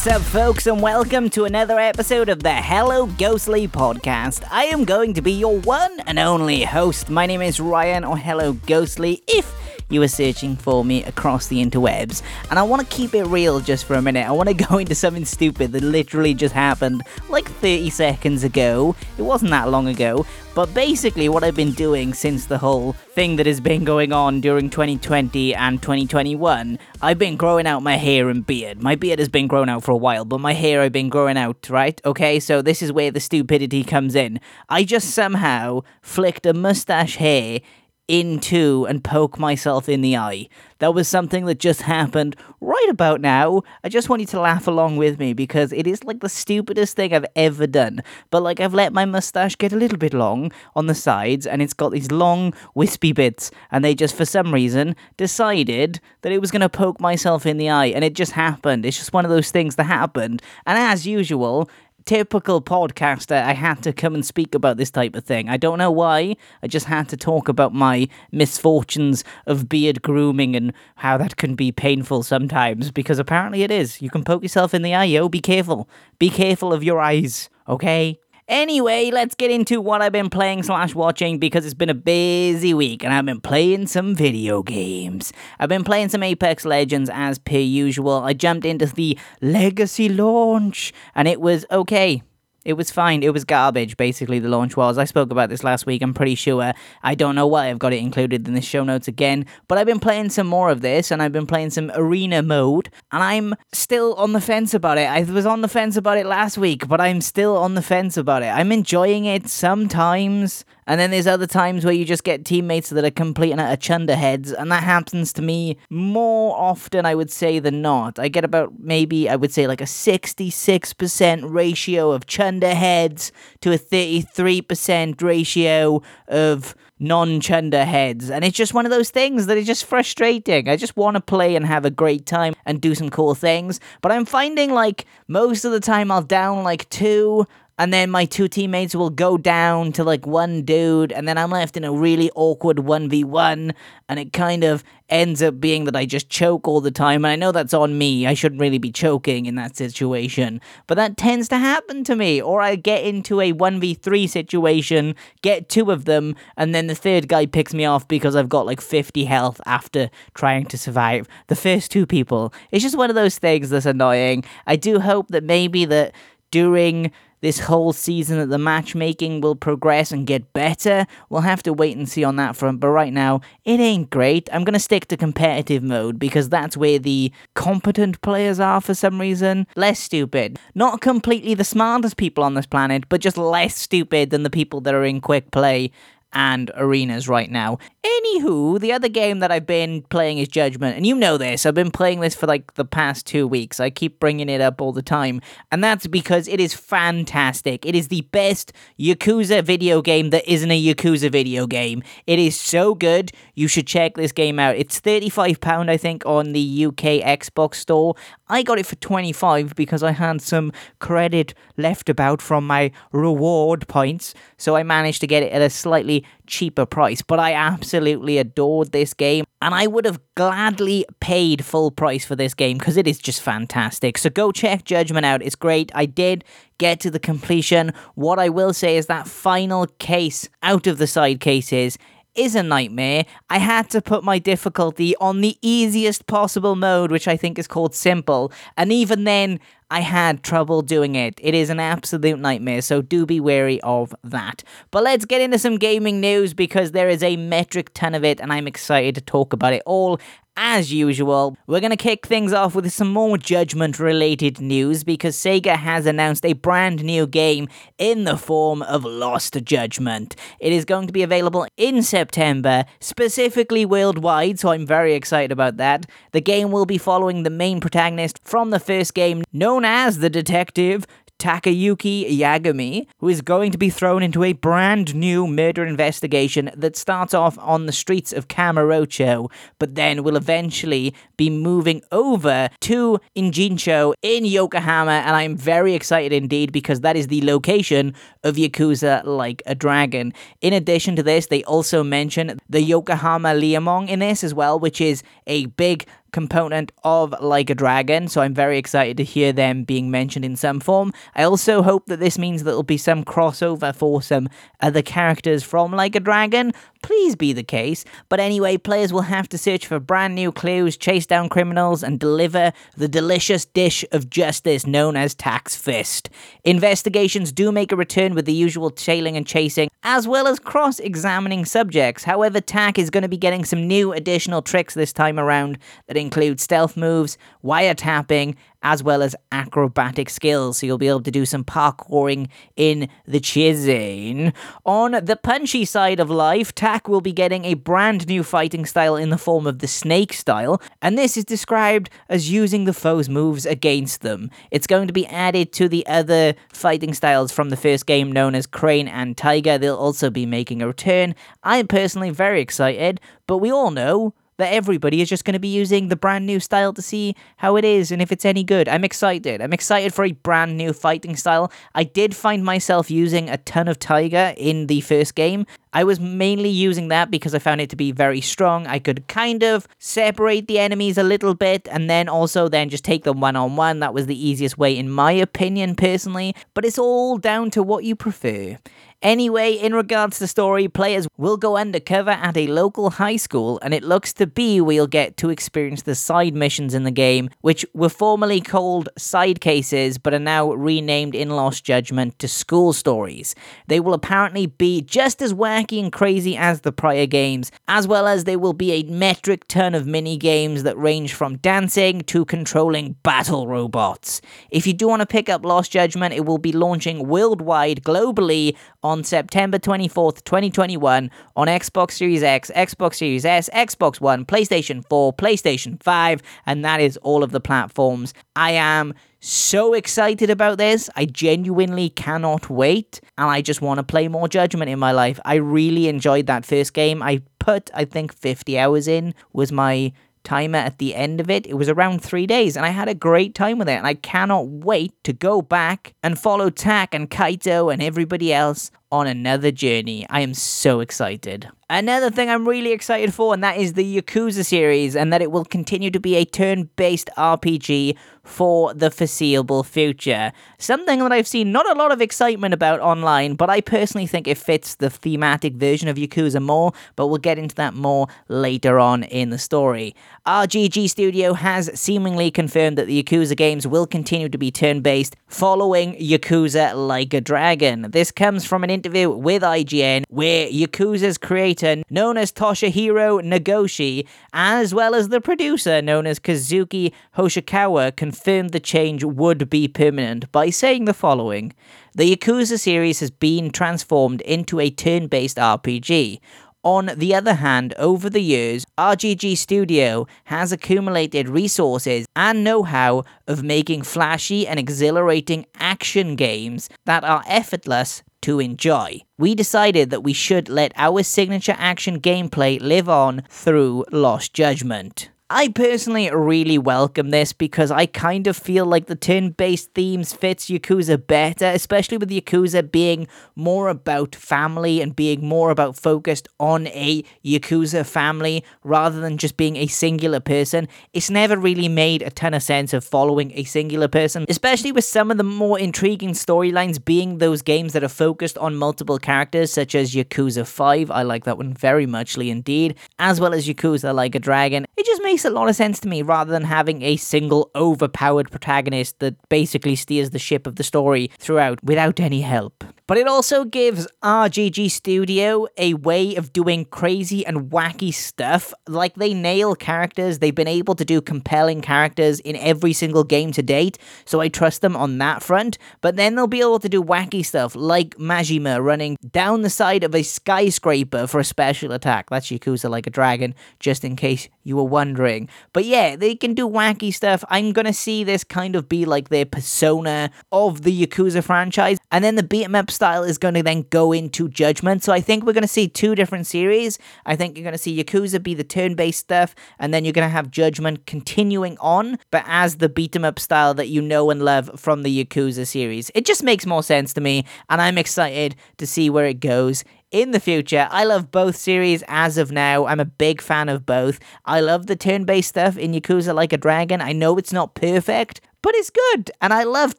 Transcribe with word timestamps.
What's 0.00 0.16
up, 0.16 0.22
folks, 0.22 0.66
and 0.66 0.80
welcome 0.80 1.28
to 1.28 1.44
another 1.44 1.78
episode 1.78 2.30
of 2.30 2.42
the 2.42 2.54
Hello 2.54 3.04
Ghostly 3.04 3.68
podcast. 3.68 4.42
I 4.50 4.64
am 4.64 4.84
going 4.84 5.12
to 5.12 5.20
be 5.20 5.32
your 5.32 5.60
one 5.60 6.00
and 6.06 6.18
only 6.18 6.62
host. 6.64 7.10
My 7.10 7.26
name 7.26 7.42
is 7.42 7.60
Ryan, 7.60 8.04
or 8.04 8.16
Hello 8.16 8.54
Ghostly, 8.54 9.22
if 9.28 9.54
you 9.90 10.00
were 10.00 10.08
searching 10.08 10.56
for 10.56 10.84
me 10.84 11.04
across 11.04 11.48
the 11.48 11.64
interwebs. 11.64 12.22
And 12.48 12.58
I 12.58 12.62
want 12.62 12.80
to 12.82 12.96
keep 12.96 13.14
it 13.14 13.24
real 13.24 13.60
just 13.60 13.84
for 13.84 13.94
a 13.94 14.02
minute. 14.02 14.26
I 14.26 14.32
want 14.32 14.48
to 14.48 14.54
go 14.68 14.78
into 14.78 14.94
something 14.94 15.24
stupid 15.24 15.72
that 15.72 15.82
literally 15.82 16.32
just 16.34 16.54
happened 16.54 17.02
like 17.28 17.48
30 17.48 17.90
seconds 17.90 18.44
ago. 18.44 18.94
It 19.18 19.22
wasn't 19.22 19.50
that 19.50 19.68
long 19.70 19.88
ago. 19.88 20.24
But 20.52 20.74
basically, 20.74 21.28
what 21.28 21.44
I've 21.44 21.54
been 21.54 21.72
doing 21.72 22.12
since 22.12 22.46
the 22.46 22.58
whole 22.58 22.92
thing 22.92 23.36
that 23.36 23.46
has 23.46 23.60
been 23.60 23.84
going 23.84 24.12
on 24.12 24.40
during 24.40 24.68
2020 24.68 25.54
and 25.54 25.80
2021, 25.80 26.78
I've 27.00 27.18
been 27.18 27.36
growing 27.36 27.68
out 27.68 27.84
my 27.84 27.96
hair 27.96 28.28
and 28.28 28.44
beard. 28.44 28.82
My 28.82 28.96
beard 28.96 29.20
has 29.20 29.28
been 29.28 29.46
grown 29.46 29.68
out 29.68 29.84
for 29.84 29.92
a 29.92 29.96
while, 29.96 30.24
but 30.24 30.40
my 30.40 30.52
hair 30.52 30.82
I've 30.82 30.92
been 30.92 31.08
growing 31.08 31.36
out, 31.36 31.70
right? 31.70 32.00
Okay, 32.04 32.40
so 32.40 32.62
this 32.62 32.82
is 32.82 32.92
where 32.92 33.12
the 33.12 33.20
stupidity 33.20 33.84
comes 33.84 34.16
in. 34.16 34.40
I 34.68 34.82
just 34.82 35.10
somehow 35.10 35.82
flicked 36.02 36.46
a 36.46 36.52
mustache 36.52 37.16
hair 37.16 37.60
into 38.10 38.86
and 38.88 39.04
poke 39.04 39.38
myself 39.38 39.88
in 39.88 40.00
the 40.00 40.16
eye. 40.16 40.48
That 40.80 40.94
was 40.94 41.06
something 41.06 41.44
that 41.44 41.60
just 41.60 41.82
happened 41.82 42.34
right 42.60 42.88
about 42.88 43.20
now. 43.20 43.62
I 43.84 43.88
just 43.88 44.08
want 44.08 44.20
you 44.20 44.26
to 44.28 44.40
laugh 44.40 44.66
along 44.66 44.96
with 44.96 45.18
me 45.18 45.32
because 45.32 45.72
it 45.72 45.86
is 45.86 46.02
like 46.02 46.20
the 46.20 46.28
stupidest 46.28 46.96
thing 46.96 47.14
I've 47.14 47.26
ever 47.36 47.68
done. 47.68 48.02
But 48.30 48.42
like 48.42 48.58
I've 48.58 48.74
let 48.74 48.92
my 48.92 49.04
mustache 49.04 49.56
get 49.56 49.72
a 49.72 49.76
little 49.76 49.98
bit 49.98 50.12
long 50.12 50.50
on 50.74 50.86
the 50.86 50.94
sides 50.94 51.46
and 51.46 51.62
it's 51.62 51.74
got 51.74 51.92
these 51.92 52.10
long 52.10 52.52
wispy 52.74 53.12
bits 53.12 53.52
and 53.70 53.84
they 53.84 53.94
just 53.94 54.16
for 54.16 54.24
some 54.24 54.52
reason 54.52 54.96
decided 55.16 56.00
that 56.22 56.32
it 56.32 56.40
was 56.40 56.50
going 56.50 56.60
to 56.62 56.68
poke 56.68 57.00
myself 57.00 57.46
in 57.46 57.58
the 57.58 57.70
eye 57.70 57.86
and 57.86 58.02
it 58.02 58.14
just 58.14 58.32
happened. 58.32 58.84
It's 58.84 58.98
just 58.98 59.12
one 59.12 59.24
of 59.24 59.30
those 59.30 59.52
things 59.52 59.76
that 59.76 59.84
happened. 59.84 60.42
And 60.66 60.76
as 60.76 61.06
usual, 61.06 61.70
typical 62.04 62.60
podcaster, 62.62 63.42
I 63.42 63.52
had 63.52 63.82
to 63.82 63.92
come 63.92 64.14
and 64.14 64.24
speak 64.24 64.54
about 64.54 64.76
this 64.76 64.90
type 64.90 65.14
of 65.14 65.24
thing. 65.24 65.48
I 65.48 65.56
don't 65.56 65.78
know 65.78 65.90
why. 65.90 66.36
I 66.62 66.66
just 66.66 66.86
had 66.86 67.08
to 67.10 67.16
talk 67.16 67.48
about 67.48 67.74
my 67.74 68.08
misfortunes 68.32 69.24
of 69.46 69.68
beard 69.68 70.02
grooming 70.02 70.56
and 70.56 70.72
how 70.96 71.16
that 71.18 71.36
can 71.36 71.54
be 71.54 71.72
painful 71.72 72.22
sometimes, 72.22 72.90
because 72.90 73.18
apparently 73.18 73.62
it 73.62 73.70
is. 73.70 74.02
You 74.02 74.10
can 74.10 74.24
poke 74.24 74.42
yourself 74.42 74.74
in 74.74 74.82
the 74.82 74.94
eye, 74.94 75.04
yo. 75.04 75.28
Be 75.28 75.40
careful. 75.40 75.88
Be 76.18 76.30
careful 76.30 76.72
of 76.72 76.84
your 76.84 77.00
eyes, 77.00 77.48
okay? 77.68 78.18
Anyway, 78.50 79.12
let's 79.12 79.36
get 79.36 79.48
into 79.48 79.80
what 79.80 80.02
I've 80.02 80.10
been 80.10 80.28
playing 80.28 80.64
slash 80.64 80.92
watching 80.92 81.38
because 81.38 81.64
it's 81.64 81.72
been 81.72 81.88
a 81.88 81.94
busy 81.94 82.74
week 82.74 83.04
and 83.04 83.14
I've 83.14 83.24
been 83.24 83.40
playing 83.40 83.86
some 83.86 84.12
video 84.12 84.60
games. 84.64 85.32
I've 85.60 85.68
been 85.68 85.84
playing 85.84 86.08
some 86.08 86.24
Apex 86.24 86.64
Legends 86.64 87.08
as 87.14 87.38
per 87.38 87.58
usual. 87.58 88.24
I 88.24 88.32
jumped 88.32 88.66
into 88.66 88.86
the 88.86 89.16
Legacy 89.40 90.08
launch 90.08 90.92
and 91.14 91.28
it 91.28 91.40
was 91.40 91.64
okay. 91.70 92.24
It 92.62 92.74
was 92.74 92.90
fine. 92.90 93.22
It 93.22 93.32
was 93.32 93.44
garbage, 93.44 93.96
basically, 93.96 94.38
the 94.38 94.50
launch 94.50 94.76
was. 94.76 94.98
I 94.98 95.04
spoke 95.04 95.30
about 95.30 95.48
this 95.48 95.64
last 95.64 95.86
week, 95.86 96.02
I'm 96.02 96.12
pretty 96.12 96.34
sure. 96.34 96.74
I 97.02 97.14
don't 97.14 97.34
know 97.34 97.46
why 97.46 97.70
I've 97.70 97.78
got 97.78 97.94
it 97.94 98.00
included 98.00 98.46
in 98.46 98.52
the 98.52 98.60
show 98.60 98.84
notes 98.84 99.08
again, 99.08 99.46
but 99.66 99.78
I've 99.78 99.86
been 99.86 99.98
playing 99.98 100.28
some 100.28 100.46
more 100.46 100.68
of 100.68 100.82
this, 100.82 101.10
and 101.10 101.22
I've 101.22 101.32
been 101.32 101.46
playing 101.46 101.70
some 101.70 101.90
arena 101.94 102.42
mode, 102.42 102.90
and 103.12 103.22
I'm 103.22 103.54
still 103.72 104.12
on 104.14 104.34
the 104.34 104.42
fence 104.42 104.74
about 104.74 104.98
it. 104.98 105.08
I 105.08 105.22
was 105.22 105.46
on 105.46 105.62
the 105.62 105.68
fence 105.68 105.96
about 105.96 106.18
it 106.18 106.26
last 106.26 106.58
week, 106.58 106.86
but 106.86 107.00
I'm 107.00 107.22
still 107.22 107.56
on 107.56 107.76
the 107.76 107.82
fence 107.82 108.18
about 108.18 108.42
it. 108.42 108.48
I'm 108.48 108.72
enjoying 108.72 109.24
it 109.24 109.48
sometimes, 109.48 110.66
and 110.86 111.00
then 111.00 111.12
there's 111.12 111.26
other 111.26 111.46
times 111.46 111.86
where 111.86 111.94
you 111.94 112.04
just 112.04 112.24
get 112.24 112.44
teammates 112.44 112.90
that 112.90 113.04
are 113.04 113.10
complete 113.10 113.52
and 113.52 113.60
utter 113.60 113.80
chunderheads, 113.80 114.52
and 114.52 114.70
that 114.70 114.82
happens 114.82 115.32
to 115.32 115.40
me 115.40 115.78
more 115.88 116.54
often, 116.58 117.06
I 117.06 117.14
would 117.14 117.30
say, 117.30 117.58
than 117.58 117.80
not. 117.80 118.18
I 118.18 118.28
get 118.28 118.44
about 118.44 118.74
maybe, 118.78 119.30
I 119.30 119.36
would 119.36 119.52
say, 119.52 119.66
like 119.66 119.80
a 119.80 119.84
66% 119.84 121.50
ratio 121.50 122.10
of 122.10 122.26
chunderheads 122.26 122.49
to 122.58 123.72
a 123.72 123.78
33% 123.78 125.22
ratio 125.22 126.02
of 126.28 126.74
non 126.98 127.40
chunder 127.40 127.84
heads. 127.84 128.30
And 128.30 128.44
it's 128.44 128.56
just 128.56 128.74
one 128.74 128.86
of 128.86 128.90
those 128.90 129.10
things 129.10 129.46
that 129.46 129.56
is 129.56 129.66
just 129.66 129.84
frustrating. 129.84 130.68
I 130.68 130.76
just 130.76 130.96
want 130.96 131.16
to 131.16 131.20
play 131.20 131.56
and 131.56 131.64
have 131.66 131.84
a 131.84 131.90
great 131.90 132.26
time 132.26 132.54
and 132.66 132.80
do 132.80 132.94
some 132.94 133.10
cool 133.10 133.34
things. 133.34 133.80
But 134.02 134.12
I'm 134.12 134.24
finding 134.24 134.70
like 134.70 135.06
most 135.28 135.64
of 135.64 135.72
the 135.72 135.80
time 135.80 136.10
I'll 136.10 136.22
down 136.22 136.62
like 136.62 136.88
two 136.90 137.46
and 137.80 137.94
then 137.94 138.10
my 138.10 138.26
two 138.26 138.46
teammates 138.46 138.94
will 138.94 139.08
go 139.08 139.38
down 139.38 139.90
to 139.92 140.04
like 140.04 140.26
one 140.26 140.64
dude, 140.64 141.12
and 141.12 141.26
then 141.26 141.38
I'm 141.38 141.50
left 141.50 141.78
in 141.78 141.84
a 141.84 141.90
really 141.90 142.30
awkward 142.34 142.76
1v1, 142.76 143.74
and 144.06 144.18
it 144.18 144.34
kind 144.34 144.64
of 144.64 144.84
ends 145.08 145.42
up 145.42 145.58
being 145.58 145.84
that 145.84 145.96
I 145.96 146.04
just 146.04 146.28
choke 146.28 146.68
all 146.68 146.82
the 146.82 146.90
time. 146.90 147.24
And 147.24 147.32
I 147.32 147.36
know 147.36 147.52
that's 147.52 147.72
on 147.72 147.96
me, 147.96 148.26
I 148.26 148.34
shouldn't 148.34 148.60
really 148.60 148.76
be 148.76 148.92
choking 148.92 149.46
in 149.46 149.54
that 149.54 149.78
situation, 149.78 150.60
but 150.86 150.96
that 150.96 151.16
tends 151.16 151.48
to 151.48 151.56
happen 151.56 152.04
to 152.04 152.14
me. 152.14 152.42
Or 152.42 152.60
I 152.60 152.76
get 152.76 153.02
into 153.02 153.40
a 153.40 153.54
1v3 153.54 154.28
situation, 154.28 155.14
get 155.40 155.70
two 155.70 155.90
of 155.90 156.04
them, 156.04 156.36
and 156.58 156.74
then 156.74 156.86
the 156.86 156.94
third 156.94 157.28
guy 157.28 157.46
picks 157.46 157.72
me 157.72 157.86
off 157.86 158.06
because 158.06 158.36
I've 158.36 158.50
got 158.50 158.66
like 158.66 158.82
50 158.82 159.24
health 159.24 159.58
after 159.64 160.10
trying 160.34 160.66
to 160.66 160.76
survive 160.76 161.26
the 161.46 161.56
first 161.56 161.90
two 161.90 162.04
people. 162.04 162.52
It's 162.72 162.82
just 162.82 162.98
one 162.98 163.08
of 163.08 163.16
those 163.16 163.38
things 163.38 163.70
that's 163.70 163.86
annoying. 163.86 164.44
I 164.66 164.76
do 164.76 165.00
hope 165.00 165.28
that 165.28 165.44
maybe 165.44 165.86
that 165.86 166.12
during 166.50 167.10
this 167.40 167.60
whole 167.60 167.92
season 167.92 168.38
that 168.38 168.46
the 168.46 168.58
matchmaking 168.58 169.40
will 169.40 169.56
progress 169.56 170.12
and 170.12 170.26
get 170.26 170.52
better. 170.52 171.06
We'll 171.28 171.40
have 171.42 171.62
to 171.64 171.72
wait 171.72 171.96
and 171.96 172.08
see 172.08 172.24
on 172.24 172.36
that 172.36 172.56
front, 172.56 172.80
but 172.80 172.88
right 172.88 173.12
now, 173.12 173.40
it 173.64 173.80
ain't 173.80 174.10
great. 174.10 174.48
I'm 174.52 174.64
going 174.64 174.74
to 174.74 174.80
stick 174.80 175.06
to 175.08 175.16
competitive 175.16 175.82
mode 175.82 176.18
because 176.18 176.48
that's 176.48 176.76
where 176.76 176.98
the 176.98 177.32
competent 177.54 178.20
players 178.22 178.60
are 178.60 178.80
for 178.80 178.94
some 178.94 179.20
reason. 179.20 179.66
Less 179.76 179.98
stupid. 179.98 180.58
Not 180.74 181.00
completely 181.00 181.54
the 181.54 181.64
smartest 181.64 182.16
people 182.16 182.44
on 182.44 182.54
this 182.54 182.66
planet, 182.66 183.08
but 183.08 183.20
just 183.20 183.38
less 183.38 183.76
stupid 183.76 184.30
than 184.30 184.42
the 184.42 184.50
people 184.50 184.80
that 184.82 184.94
are 184.94 185.04
in 185.04 185.20
quick 185.20 185.50
play 185.50 185.90
and 186.32 186.70
arenas 186.74 187.28
right 187.28 187.50
now. 187.50 187.78
Anywho, 188.04 188.78
the 188.80 188.92
other 188.92 189.08
game 189.08 189.40
that 189.40 189.50
I've 189.50 189.66
been 189.66 190.02
playing 190.02 190.38
is 190.38 190.48
Judgment, 190.48 190.96
and 190.96 191.06
you 191.06 191.14
know 191.14 191.36
this. 191.36 191.66
I've 191.66 191.74
been 191.74 191.90
playing 191.90 192.20
this 192.20 192.34
for 192.34 192.46
like 192.46 192.74
the 192.74 192.84
past 192.84 193.26
two 193.26 193.46
weeks. 193.46 193.80
I 193.80 193.90
keep 193.90 194.20
bringing 194.20 194.48
it 194.48 194.60
up 194.60 194.80
all 194.80 194.92
the 194.92 195.02
time, 195.02 195.40
and 195.70 195.82
that's 195.82 196.06
because 196.06 196.48
it 196.48 196.60
is 196.60 196.74
fantastic. 196.74 197.84
It 197.84 197.94
is 197.94 198.08
the 198.08 198.22
best 198.32 198.72
Yakuza 198.98 199.62
video 199.62 200.02
game 200.02 200.30
that 200.30 200.50
isn't 200.50 200.70
a 200.70 200.82
Yakuza 200.82 201.30
video 201.30 201.66
game. 201.66 202.02
It 202.26 202.38
is 202.38 202.58
so 202.58 202.94
good. 202.94 203.32
You 203.54 203.68
should 203.68 203.86
check 203.86 204.14
this 204.14 204.32
game 204.32 204.58
out. 204.58 204.76
It's 204.76 205.00
£35, 205.00 205.90
I 205.90 205.96
think, 205.96 206.24
on 206.24 206.52
the 206.52 206.86
UK 206.86 207.22
Xbox 207.22 207.74
store. 207.76 208.14
I 208.48 208.62
got 208.62 208.78
it 208.78 208.86
for 208.86 208.96
25 208.96 209.74
because 209.76 210.02
I 210.02 210.12
had 210.12 210.42
some 210.42 210.72
credit 210.98 211.54
left 211.76 212.08
about 212.08 212.42
from 212.42 212.66
my 212.66 212.90
reward 213.12 213.86
points, 213.88 214.34
so 214.56 214.76
I 214.76 214.82
managed 214.82 215.20
to 215.20 215.26
get 215.26 215.42
it 215.42 215.52
at 215.52 215.62
a 215.62 215.70
slightly 215.70 216.19
cheaper 216.46 216.86
price. 216.86 217.22
But 217.22 217.38
I 217.38 217.52
absolutely 217.52 218.38
adored 218.38 218.92
this 218.92 219.14
game, 219.14 219.44
and 219.62 219.74
I 219.74 219.86
would 219.86 220.04
have 220.04 220.20
gladly 220.34 221.04
paid 221.20 221.64
full 221.64 221.90
price 221.90 222.24
for 222.24 222.36
this 222.36 222.54
game 222.54 222.78
because 222.78 222.96
it 222.96 223.06
is 223.06 223.18
just 223.18 223.42
fantastic. 223.42 224.18
So 224.18 224.30
go 224.30 224.52
check 224.52 224.84
Judgment 224.84 225.26
out. 225.26 225.42
It's 225.42 225.56
great. 225.56 225.90
I 225.94 226.06
did 226.06 226.44
get 226.78 227.00
to 227.00 227.10
the 227.10 227.18
completion. 227.18 227.92
What 228.14 228.38
I 228.38 228.48
will 228.48 228.72
say 228.72 228.96
is 228.96 229.06
that 229.06 229.28
final 229.28 229.86
case 229.98 230.48
out 230.62 230.86
of 230.86 230.98
the 230.98 231.06
side 231.06 231.40
cases 231.40 231.98
is 232.40 232.54
a 232.54 232.62
nightmare. 232.62 233.24
I 233.48 233.58
had 233.58 233.90
to 233.90 234.00
put 234.00 234.24
my 234.24 234.38
difficulty 234.38 235.14
on 235.16 235.40
the 235.40 235.58
easiest 235.62 236.26
possible 236.26 236.74
mode, 236.74 237.10
which 237.10 237.28
I 237.28 237.36
think 237.36 237.58
is 237.58 237.68
called 237.68 237.94
simple. 237.94 238.52
And 238.76 238.90
even 238.92 239.24
then, 239.24 239.60
I 239.90 240.00
had 240.00 240.42
trouble 240.42 240.82
doing 240.82 241.16
it. 241.16 241.38
It 241.42 241.54
is 241.54 241.68
an 241.68 241.80
absolute 241.80 242.38
nightmare, 242.38 242.80
so 242.80 243.02
do 243.02 243.26
be 243.26 243.40
wary 243.40 243.80
of 243.82 244.14
that. 244.22 244.62
But 244.90 245.02
let's 245.02 245.24
get 245.24 245.40
into 245.40 245.58
some 245.58 245.78
gaming 245.78 246.20
news 246.20 246.54
because 246.54 246.92
there 246.92 247.08
is 247.08 247.22
a 247.22 247.36
metric 247.36 247.90
ton 247.92 248.14
of 248.14 248.24
it, 248.24 248.40
and 248.40 248.52
I'm 248.52 248.68
excited 248.68 249.16
to 249.16 249.20
talk 249.20 249.52
about 249.52 249.72
it 249.72 249.82
all 249.86 250.20
as 250.62 250.92
usual, 250.92 251.56
we're 251.66 251.80
going 251.80 251.90
to 251.90 251.96
kick 251.96 252.26
things 252.26 252.52
off 252.52 252.74
with 252.74 252.92
some 252.92 253.10
more 253.10 253.38
judgment 253.38 253.98
related 253.98 254.60
news 254.60 255.04
because 255.04 255.34
Sega 255.34 255.74
has 255.74 256.04
announced 256.04 256.44
a 256.44 256.52
brand 256.52 257.02
new 257.02 257.26
game 257.26 257.66
in 257.96 258.24
the 258.24 258.36
form 258.36 258.82
of 258.82 259.02
Lost 259.02 259.56
Judgment. 259.64 260.36
It 260.60 260.74
is 260.74 260.84
going 260.84 261.06
to 261.06 261.14
be 261.14 261.22
available 261.22 261.66
in 261.78 262.02
September, 262.02 262.84
specifically 263.00 263.86
worldwide, 263.86 264.58
so 264.58 264.68
I'm 264.68 264.86
very 264.86 265.14
excited 265.14 265.50
about 265.50 265.78
that. 265.78 266.04
The 266.32 266.42
game 266.42 266.70
will 266.70 266.86
be 266.86 266.98
following 266.98 267.42
the 267.42 267.50
main 267.50 267.80
protagonist 267.80 268.38
from 268.44 268.68
the 268.68 268.78
first 268.78 269.14
game, 269.14 269.42
known 269.54 269.86
as 269.86 270.18
the 270.18 270.28
Detective, 270.28 271.06
Takayuki 271.40 272.38
Yagami, 272.38 273.06
who 273.18 273.28
is 273.28 273.40
going 273.40 273.72
to 273.72 273.78
be 273.78 273.88
thrown 273.88 274.22
into 274.22 274.44
a 274.44 274.52
brand 274.52 275.14
new 275.14 275.46
murder 275.46 275.84
investigation 275.84 276.70
that 276.76 276.96
starts 276.96 277.32
off 277.32 277.58
on 277.58 277.86
the 277.86 277.92
streets 277.92 278.32
of 278.32 278.46
Kamurocho, 278.46 279.50
but 279.78 279.94
then 279.94 280.22
will 280.22 280.36
eventually 280.36 281.14
be 281.38 281.48
moving 281.48 282.02
over 282.12 282.68
to 282.80 283.18
Ijincho 283.34 284.12
in 284.20 284.44
Yokohama, 284.44 285.22
and 285.24 285.34
I'm 285.34 285.56
very 285.56 285.94
excited 285.94 286.32
indeed 286.32 286.72
because 286.72 287.00
that 287.00 287.16
is 287.16 287.28
the 287.28 287.42
location 287.42 288.14
of 288.44 288.56
Yakuza 288.56 289.24
Like 289.24 289.62
a 289.64 289.74
Dragon. 289.74 290.34
In 290.60 290.74
addition 290.74 291.16
to 291.16 291.22
this, 291.22 291.46
they 291.46 291.64
also 291.64 292.04
mention 292.04 292.60
the 292.68 292.82
Yokohama 292.82 293.54
Liumang 293.54 294.08
in 294.08 294.18
this 294.18 294.44
as 294.44 294.52
well, 294.52 294.78
which 294.78 295.00
is 295.00 295.22
a 295.46 295.66
big 295.66 296.06
component 296.32 296.92
of 297.04 297.34
Like 297.40 297.70
a 297.70 297.74
Dragon, 297.74 298.28
so 298.28 298.40
I'm 298.40 298.54
very 298.54 298.78
excited 298.78 299.16
to 299.16 299.24
hear 299.24 299.52
them 299.52 299.84
being 299.84 300.10
mentioned 300.10 300.44
in 300.44 300.56
some 300.56 300.80
form. 300.80 301.12
I 301.34 301.44
also 301.44 301.82
hope 301.82 302.06
that 302.06 302.20
this 302.20 302.38
means 302.38 302.62
there'll 302.62 302.82
be 302.82 302.96
some 302.96 303.24
crossover 303.24 303.94
for 303.94 304.22
some 304.22 304.48
other 304.80 305.02
characters 305.02 305.62
from 305.62 305.92
Like 305.92 306.14
a 306.14 306.20
Dragon. 306.20 306.72
Please 307.02 307.34
be 307.34 307.52
the 307.52 307.62
case. 307.62 308.04
But 308.28 308.40
anyway, 308.40 308.76
players 308.76 309.12
will 309.12 309.22
have 309.22 309.48
to 309.50 309.58
search 309.58 309.86
for 309.86 309.98
brand 309.98 310.34
new 310.34 310.52
clues, 310.52 310.96
chase 310.96 311.26
down 311.26 311.48
criminals, 311.48 312.02
and 312.02 312.20
deliver 312.20 312.72
the 312.96 313.08
delicious 313.08 313.64
dish 313.64 314.04
of 314.12 314.28
justice 314.28 314.86
known 314.86 315.16
as 315.16 315.34
Tak's 315.34 315.74
Fist. 315.74 316.28
Investigations 316.64 317.52
do 317.52 317.72
make 317.72 317.90
a 317.90 317.96
return 317.96 318.34
with 318.34 318.44
the 318.44 318.52
usual 318.52 318.90
tailing 318.90 319.36
and 319.36 319.46
chasing, 319.46 319.88
as 320.02 320.28
well 320.28 320.46
as 320.46 320.58
cross 320.58 320.98
examining 320.98 321.64
subjects. 321.64 322.24
However, 322.24 322.60
Tack 322.60 322.98
is 322.98 323.10
going 323.10 323.22
to 323.22 323.28
be 323.28 323.36
getting 323.36 323.64
some 323.64 323.88
new 323.88 324.12
additional 324.12 324.62
tricks 324.62 324.94
this 324.94 325.12
time 325.12 325.38
around 325.38 325.78
that 326.06 326.16
include 326.16 326.60
stealth 326.60 326.96
moves, 326.96 327.38
wiretapping, 327.64 328.56
as 328.82 329.02
well 329.02 329.22
as 329.22 329.36
acrobatic 329.52 330.30
skills. 330.30 330.78
So 330.78 330.86
you'll 330.86 330.98
be 330.98 331.08
able 331.08 331.22
to 331.22 331.30
do 331.30 331.46
some 331.46 331.64
parkouring 331.64 332.48
in 332.76 333.08
the 333.26 333.40
Chizane. 333.40 334.54
On 334.84 335.12
the 335.12 335.38
punchy 335.42 335.84
side 335.84 336.20
of 336.20 336.30
life, 336.30 336.74
Tak 336.74 337.08
will 337.08 337.20
be 337.20 337.32
getting 337.32 337.64
a 337.64 337.74
brand 337.74 338.26
new 338.26 338.42
fighting 338.42 338.86
style 338.86 339.16
in 339.16 339.30
the 339.30 339.38
form 339.38 339.66
of 339.66 339.80
the 339.80 339.88
Snake 339.88 340.32
style, 340.32 340.80
and 341.02 341.18
this 341.18 341.36
is 341.36 341.44
described 341.44 342.10
as 342.28 342.50
using 342.50 342.84
the 342.84 342.92
foe's 342.92 343.28
moves 343.28 343.66
against 343.66 344.22
them. 344.22 344.50
It's 344.70 344.86
going 344.86 345.06
to 345.06 345.12
be 345.12 345.26
added 345.26 345.72
to 345.74 345.88
the 345.88 346.06
other 346.06 346.54
fighting 346.72 347.14
styles 347.14 347.52
from 347.52 347.70
the 347.70 347.76
first 347.76 348.06
game 348.06 348.32
known 348.32 348.54
as 348.54 348.66
Crane 348.66 349.08
and 349.08 349.36
Tiger. 349.36 349.78
They'll 349.78 349.96
also 349.96 350.30
be 350.30 350.46
making 350.46 350.82
a 350.82 350.86
return. 350.86 351.34
I'm 351.62 351.86
personally 351.86 352.30
very 352.30 352.60
excited, 352.60 353.20
but 353.46 353.58
we 353.58 353.70
all 353.70 353.90
know 353.90 354.34
that 354.60 354.72
everybody 354.72 355.20
is 355.20 355.28
just 355.28 355.44
going 355.44 355.54
to 355.54 355.60
be 355.60 355.68
using 355.68 356.08
the 356.08 356.16
brand 356.16 356.46
new 356.46 356.60
style 356.60 356.92
to 356.92 357.02
see 357.02 357.34
how 357.56 357.76
it 357.76 357.84
is 357.84 358.12
and 358.12 358.22
if 358.22 358.30
it's 358.30 358.44
any 358.44 358.62
good. 358.62 358.88
I'm 358.88 359.04
excited. 359.04 359.60
I'm 359.60 359.72
excited 359.72 360.14
for 360.14 360.24
a 360.24 360.32
brand 360.32 360.76
new 360.76 360.92
fighting 360.92 361.34
style. 361.36 361.72
I 361.94 362.04
did 362.04 362.36
find 362.36 362.64
myself 362.64 363.10
using 363.10 363.50
a 363.50 363.56
ton 363.58 363.88
of 363.88 363.98
Tiger 363.98 364.54
in 364.56 364.86
the 364.86 365.00
first 365.00 365.34
game. 365.34 365.66
I 365.92 366.04
was 366.04 366.20
mainly 366.20 366.68
using 366.68 367.08
that 367.08 367.30
because 367.30 367.54
I 367.54 367.58
found 367.58 367.80
it 367.80 367.90
to 367.90 367.96
be 367.96 368.12
very 368.12 368.40
strong. 368.40 368.86
I 368.86 369.00
could 369.00 369.26
kind 369.26 369.64
of 369.64 369.88
separate 369.98 370.68
the 370.68 370.78
enemies 370.78 371.18
a 371.18 371.24
little 371.24 371.54
bit 371.54 371.88
and 371.90 372.08
then 372.08 372.28
also 372.28 372.68
then 372.68 372.90
just 372.90 373.04
take 373.04 373.24
them 373.24 373.40
one 373.40 373.56
on 373.56 373.74
one. 373.74 373.98
That 373.98 374.14
was 374.14 374.26
the 374.26 374.48
easiest 374.48 374.78
way 374.78 374.96
in 374.96 375.10
my 375.10 375.32
opinion 375.32 375.96
personally, 375.96 376.54
but 376.74 376.84
it's 376.84 376.98
all 376.98 377.38
down 377.38 377.70
to 377.70 377.82
what 377.82 378.04
you 378.04 378.14
prefer. 378.14 378.78
Anyway, 379.22 379.74
in 379.74 379.94
regards 379.94 380.38
to 380.38 380.44
the 380.44 380.48
story, 380.48 380.88
players 380.88 381.28
will 381.36 381.58
go 381.58 381.76
undercover 381.76 382.30
at 382.30 382.56
a 382.56 382.66
local 382.68 383.10
high 383.10 383.36
school, 383.36 383.78
and 383.82 383.92
it 383.92 384.02
looks 384.02 384.32
to 384.32 384.46
be 384.46 384.80
we'll 384.80 385.06
get 385.06 385.36
to 385.36 385.50
experience 385.50 386.02
the 386.02 386.14
side 386.14 386.54
missions 386.54 386.94
in 386.94 387.04
the 387.04 387.10
game, 387.10 387.50
which 387.60 387.84
were 387.92 388.08
formerly 388.08 388.62
called 388.62 389.10
side 389.18 389.60
cases 389.60 390.16
but 390.16 390.32
are 390.32 390.38
now 390.38 390.72
renamed 390.72 391.34
in 391.34 391.50
Lost 391.50 391.84
Judgment 391.84 392.38
to 392.38 392.48
school 392.48 392.94
stories. 392.94 393.54
They 393.88 394.00
will 394.00 394.14
apparently 394.14 394.64
be 394.64 395.02
just 395.02 395.42
as 395.42 395.52
wacky 395.52 396.02
and 396.02 396.10
crazy 396.10 396.56
as 396.56 396.80
the 396.80 396.90
prior 396.90 397.26
games, 397.26 397.70
as 397.88 398.08
well 398.08 398.26
as 398.26 398.44
they 398.44 398.56
will 398.56 398.72
be 398.72 398.92
a 398.92 399.02
metric 399.02 399.68
ton 399.68 399.94
of 399.94 400.06
mini 400.06 400.38
games 400.38 400.82
that 400.84 400.96
range 400.96 401.34
from 401.34 401.58
dancing 401.58 402.22
to 402.22 402.46
controlling 402.46 403.16
battle 403.22 403.68
robots. 403.68 404.40
If 404.70 404.86
you 404.86 404.94
do 404.94 405.08
want 405.08 405.20
to 405.20 405.26
pick 405.26 405.50
up 405.50 405.62
Lost 405.62 405.92
Judgment, 405.92 406.32
it 406.32 406.46
will 406.46 406.56
be 406.56 406.72
launching 406.72 407.28
worldwide 407.28 408.02
globally 408.02 408.76
on 409.02 409.09
September 409.24 409.78
24th, 409.78 410.44
2021 410.44 411.30
on 411.56 411.66
Xbox 411.66 412.12
Series 412.12 412.42
X, 412.42 412.70
Xbox 412.74 413.16
Series 413.16 413.44
S, 413.44 413.68
Xbox 413.74 414.20
One, 414.20 414.44
PlayStation 414.44 415.06
4, 415.08 415.32
PlayStation 415.34 416.02
5, 416.02 416.42
and 416.66 416.84
that 416.84 417.00
is 417.00 417.16
all 417.18 417.42
of 417.42 417.50
the 417.50 417.60
platforms. 417.60 418.32
I 418.56 418.72
am 418.72 419.14
so 419.40 419.94
excited 419.94 420.50
about 420.50 420.78
this. 420.78 421.10
I 421.16 421.24
genuinely 421.24 422.10
cannot 422.10 422.70
wait, 422.70 423.20
and 423.36 423.50
I 423.50 423.60
just 423.60 423.82
want 423.82 423.98
to 423.98 424.04
play 424.04 424.28
more 424.28 424.48
Judgment 424.48 424.90
in 424.90 424.98
my 424.98 425.12
life. 425.12 425.40
I 425.44 425.56
really 425.56 426.08
enjoyed 426.08 426.46
that 426.46 426.64
first 426.64 426.94
game. 426.94 427.22
I 427.22 427.42
put, 427.58 427.90
I 427.94 428.04
think, 428.04 428.32
50 428.32 428.78
hours 428.78 429.08
in, 429.08 429.34
was 429.52 429.72
my 429.72 430.12
timer 430.44 430.78
at 430.78 430.98
the 430.98 431.14
end 431.14 431.40
of 431.40 431.50
it. 431.50 431.66
It 431.66 431.74
was 431.74 431.88
around 431.88 432.22
three 432.22 432.46
days, 432.46 432.76
and 432.76 432.86
I 432.86 432.90
had 432.90 433.08
a 433.08 433.14
great 433.14 433.54
time 433.54 433.78
with 433.78 433.88
it. 433.88 433.92
And 433.92 434.06
I 434.06 434.14
cannot 434.14 434.66
wait 434.68 435.12
to 435.24 435.32
go 435.32 435.62
back 435.62 436.14
and 436.22 436.38
follow 436.38 436.70
Tak 436.70 437.14
and 437.14 437.30
Kaito 437.30 437.92
and 437.92 438.02
everybody 438.02 438.52
else 438.52 438.90
on 439.12 439.26
another 439.26 439.70
journey. 439.70 440.26
I 440.30 440.40
am 440.40 440.54
so 440.54 441.00
excited. 441.00 441.68
Another 441.88 442.30
thing 442.30 442.48
I'm 442.48 442.68
really 442.68 442.92
excited 442.92 443.34
for, 443.34 443.52
and 443.52 443.64
that 443.64 443.76
is 443.76 443.94
the 443.94 444.20
Yakuza 444.22 444.64
series, 444.64 445.16
and 445.16 445.32
that 445.32 445.42
it 445.42 445.50
will 445.50 445.64
continue 445.64 446.12
to 446.12 446.20
be 446.20 446.36
a 446.36 446.44
turn 446.44 446.88
based 446.94 447.28
RPG 447.36 448.16
for 448.44 448.94
the 448.94 449.10
foreseeable 449.10 449.82
future. 449.82 450.52
Something 450.78 451.18
that 451.18 451.32
I've 451.32 451.48
seen 451.48 451.72
not 451.72 451.90
a 451.90 451.98
lot 451.98 452.12
of 452.12 452.20
excitement 452.20 452.74
about 452.74 453.00
online, 453.00 453.54
but 453.54 453.68
I 453.68 453.80
personally 453.80 454.28
think 454.28 454.46
it 454.46 454.56
fits 454.56 454.94
the 454.94 455.10
thematic 455.10 455.74
version 455.74 456.08
of 456.08 456.16
Yakuza 456.16 456.62
more, 456.62 456.92
but 457.16 457.26
we'll 457.26 457.38
get 457.38 457.58
into 457.58 457.74
that 457.74 457.94
more 457.94 458.28
later 458.46 459.00
on 459.00 459.24
in 459.24 459.50
the 459.50 459.58
story. 459.58 460.14
RGG 460.46 461.10
Studio 461.10 461.52
has 461.52 461.90
seemingly 461.92 462.50
confirmed 462.50 462.96
that 462.96 463.06
the 463.06 463.22
Yakuza 463.22 463.54
games 463.54 463.86
will 463.86 464.06
continue 464.06 464.48
to 464.48 464.56
be 464.56 464.70
turn 464.70 465.02
based 465.02 465.36
following 465.46 466.14
Yakuza 466.14 466.94
Like 466.94 467.34
a 467.34 467.42
Dragon. 467.42 468.06
This 468.10 468.32
comes 468.32 468.64
from 468.64 468.82
an 468.82 468.88
interview 468.88 469.28
with 469.28 469.62
IGN 469.62 470.24
where 470.30 470.66
Yakuza's 470.68 471.36
creator, 471.36 472.02
known 472.08 472.38
as 472.38 472.52
Toshihiro 472.52 473.42
Nagoshi, 473.42 474.26
as 474.54 474.94
well 474.94 475.14
as 475.14 475.28
the 475.28 475.42
producer, 475.42 476.00
known 476.00 476.26
as 476.26 476.40
Kazuki 476.40 477.12
Hosokawa, 477.36 478.16
confirmed 478.16 478.70
the 478.70 478.80
change 478.80 479.22
would 479.22 479.68
be 479.68 479.88
permanent 479.88 480.50
by 480.52 480.70
saying 480.70 481.04
the 481.04 481.12
following 481.12 481.74
The 482.14 482.34
Yakuza 482.34 482.78
series 482.78 483.20
has 483.20 483.30
been 483.30 483.70
transformed 483.70 484.40
into 484.40 484.80
a 484.80 484.88
turn 484.88 485.26
based 485.26 485.58
RPG. 485.58 486.40
On 486.82 487.10
the 487.14 487.34
other 487.34 487.54
hand, 487.54 487.92
over 487.98 488.30
the 488.30 488.40
years, 488.40 488.86
RGG 488.96 489.58
Studio 489.58 490.26
has 490.44 490.72
accumulated 490.72 491.48
resources 491.48 492.26
and 492.34 492.64
know 492.64 492.84
how 492.84 493.24
of 493.46 493.62
making 493.62 494.02
flashy 494.02 494.66
and 494.66 494.78
exhilarating 494.78 495.66
action 495.78 496.36
games 496.36 496.88
that 497.04 497.22
are 497.22 497.42
effortless 497.46 498.22
to 498.42 498.60
enjoy. 498.60 499.20
We 499.38 499.54
decided 499.54 500.08
that 500.08 500.22
we 500.22 500.32
should 500.32 500.70
let 500.70 500.92
our 500.96 501.22
signature 501.22 501.76
action 501.78 502.18
gameplay 502.18 502.80
live 502.80 503.10
on 503.10 503.42
through 503.50 504.06
Lost 504.10 504.54
Judgment. 504.54 505.30
I 505.52 505.66
personally 505.66 506.30
really 506.30 506.78
welcome 506.78 507.30
this 507.30 507.52
because 507.52 507.90
I 507.90 508.06
kind 508.06 508.46
of 508.46 508.56
feel 508.56 508.86
like 508.86 509.06
the 509.06 509.16
turn 509.16 509.50
based 509.50 509.92
themes 509.94 510.32
fits 510.32 510.70
Yakuza 510.70 511.26
better, 511.26 511.66
especially 511.66 512.18
with 512.18 512.30
Yakuza 512.30 512.88
being 512.88 513.26
more 513.56 513.88
about 513.88 514.36
family 514.36 515.00
and 515.00 515.16
being 515.16 515.44
more 515.44 515.72
about 515.72 515.96
focused 515.96 516.46
on 516.60 516.86
a 516.86 517.24
Yakuza 517.44 518.06
family 518.06 518.62
rather 518.84 519.20
than 519.20 519.38
just 519.38 519.56
being 519.56 519.74
a 519.74 519.88
singular 519.88 520.38
person. 520.38 520.86
It's 521.12 521.30
never 521.30 521.56
really 521.56 521.88
made 521.88 522.22
a 522.22 522.30
ton 522.30 522.54
of 522.54 522.62
sense 522.62 522.94
of 522.94 523.02
following 523.02 523.50
a 523.56 523.64
singular 523.64 524.06
person, 524.06 524.46
especially 524.48 524.92
with 524.92 525.04
some 525.04 525.32
of 525.32 525.36
the 525.36 525.42
more 525.42 525.80
intriguing 525.80 526.30
storylines 526.30 527.04
being 527.04 527.38
those 527.38 527.60
games 527.60 527.92
that 527.94 528.04
are 528.04 528.08
focused 528.08 528.56
on 528.58 528.76
multiple 528.76 529.18
characters, 529.18 529.72
such 529.72 529.96
as 529.96 530.14
Yakuza 530.14 530.64
5. 530.64 531.10
I 531.10 531.22
like 531.24 531.42
that 531.42 531.56
one 531.56 531.74
very 531.74 532.06
muchly 532.06 532.50
indeed, 532.50 532.94
as 533.18 533.40
well 533.40 533.52
as 533.52 533.66
Yakuza 533.66 534.14
Like 534.14 534.36
a 534.36 534.38
Dragon. 534.38 534.86
It 534.96 535.06
just 535.06 535.20
makes 535.24 535.39
makes 535.40 535.50
a 535.50 535.58
lot 535.58 535.70
of 535.70 535.76
sense 535.76 535.98
to 536.00 536.08
me 536.08 536.20
rather 536.20 536.52
than 536.52 536.64
having 536.64 537.00
a 537.00 537.16
single 537.16 537.70
overpowered 537.74 538.50
protagonist 538.50 539.18
that 539.20 539.34
basically 539.48 539.96
steers 539.96 540.30
the 540.30 540.38
ship 540.38 540.66
of 540.66 540.76
the 540.76 540.82
story 540.82 541.30
throughout 541.38 541.82
without 541.82 542.20
any 542.20 542.42
help. 542.42 542.84
But 543.10 543.18
it 543.18 543.26
also 543.26 543.64
gives 543.64 544.06
RGG 544.22 544.88
Studio 544.88 545.66
a 545.76 545.94
way 545.94 546.36
of 546.36 546.52
doing 546.52 546.84
crazy 546.84 547.44
and 547.44 547.68
wacky 547.68 548.14
stuff. 548.14 548.72
Like 548.86 549.16
they 549.16 549.34
nail 549.34 549.74
characters, 549.74 550.38
they've 550.38 550.54
been 550.54 550.68
able 550.68 550.94
to 550.94 551.04
do 551.04 551.20
compelling 551.20 551.80
characters 551.80 552.38
in 552.38 552.54
every 552.54 552.92
single 552.92 553.24
game 553.24 553.50
to 553.50 553.64
date, 553.64 553.98
so 554.24 554.40
I 554.40 554.46
trust 554.46 554.80
them 554.80 554.94
on 554.94 555.18
that 555.18 555.42
front. 555.42 555.76
But 556.02 556.14
then 556.14 556.36
they'll 556.36 556.46
be 556.46 556.60
able 556.60 556.78
to 556.78 556.88
do 556.88 557.02
wacky 557.02 557.44
stuff 557.44 557.74
like 557.74 558.14
Majima 558.14 558.80
running 558.80 559.16
down 559.32 559.62
the 559.62 559.70
side 559.70 560.04
of 560.04 560.14
a 560.14 560.22
skyscraper 560.22 561.26
for 561.26 561.40
a 561.40 561.44
special 561.44 561.90
attack. 561.90 562.30
That's 562.30 562.46
Yakuza 562.46 562.88
like 562.88 563.08
a 563.08 563.10
dragon, 563.10 563.56
just 563.80 564.04
in 564.04 564.14
case 564.14 564.48
you 564.62 564.76
were 564.76 564.84
wondering. 564.84 565.48
But 565.72 565.84
yeah, 565.84 566.14
they 566.14 566.36
can 566.36 566.54
do 566.54 566.68
wacky 566.68 567.12
stuff. 567.12 567.42
I'm 567.48 567.72
gonna 567.72 567.92
see 567.92 568.22
this 568.22 568.44
kind 568.44 568.76
of 568.76 568.88
be 568.88 569.04
like 569.04 569.30
their 569.30 569.46
persona 569.46 570.30
of 570.52 570.82
the 570.82 571.06
Yakuza 571.06 571.42
franchise, 571.42 571.98
and 572.12 572.22
then 572.22 572.36
the 572.36 572.44
beat 572.44 572.66
'em 572.66 572.76
up 572.76 572.92
style 573.00 573.24
is 573.24 573.38
going 573.38 573.54
to 573.54 573.62
then 573.62 573.86
go 573.88 574.12
into 574.12 574.46
Judgment. 574.46 575.02
So 575.02 575.10
I 575.10 575.22
think 575.22 575.46
we're 575.46 575.54
going 575.54 575.62
to 575.62 575.68
see 575.68 575.88
two 575.88 576.14
different 576.14 576.46
series. 576.46 576.98
I 577.24 577.34
think 577.34 577.56
you're 577.56 577.64
going 577.64 577.72
to 577.72 577.78
see 577.78 577.96
Yakuza 577.96 578.42
be 578.42 578.52
the 578.52 578.62
turn 578.62 578.94
based 578.94 579.20
stuff, 579.20 579.54
and 579.78 579.94
then 579.94 580.04
you're 580.04 580.12
going 580.12 580.28
to 580.28 580.36
have 580.38 580.50
Judgment 580.50 581.06
continuing 581.06 581.78
on, 581.78 582.18
but 582.30 582.44
as 582.46 582.76
the 582.76 582.90
beat 582.90 583.16
'em 583.16 583.24
up 583.24 583.38
style 583.38 583.72
that 583.72 583.88
you 583.88 584.02
know 584.02 584.28
and 584.28 584.42
love 584.42 584.70
from 584.78 585.02
the 585.02 585.24
Yakuza 585.24 585.66
series. 585.66 586.10
It 586.14 586.26
just 586.26 586.42
makes 586.42 586.66
more 586.66 586.82
sense 586.82 587.14
to 587.14 587.22
me, 587.22 587.46
and 587.70 587.80
I'm 587.80 587.96
excited 587.96 588.54
to 588.76 588.86
see 588.86 589.08
where 589.08 589.24
it 589.24 589.40
goes 589.40 589.82
in 590.10 590.32
the 590.32 590.40
future. 590.40 590.86
I 590.90 591.04
love 591.04 591.30
both 591.30 591.56
series 591.56 592.04
as 592.06 592.36
of 592.36 592.52
now. 592.52 592.84
I'm 592.84 593.00
a 593.00 593.04
big 593.06 593.40
fan 593.40 593.70
of 593.70 593.86
both. 593.86 594.18
I 594.44 594.60
love 594.60 594.88
the 594.88 594.96
turn 594.96 595.24
based 595.24 595.48
stuff 595.50 595.78
in 595.78 595.92
Yakuza 595.92 596.34
Like 596.34 596.52
a 596.52 596.58
Dragon. 596.58 597.00
I 597.00 597.12
know 597.12 597.38
it's 597.38 597.52
not 597.52 597.74
perfect, 597.74 598.42
but 598.62 598.74
it's 598.74 598.90
good 598.90 599.30
and 599.40 599.52
I 599.52 599.64
love 599.64 599.98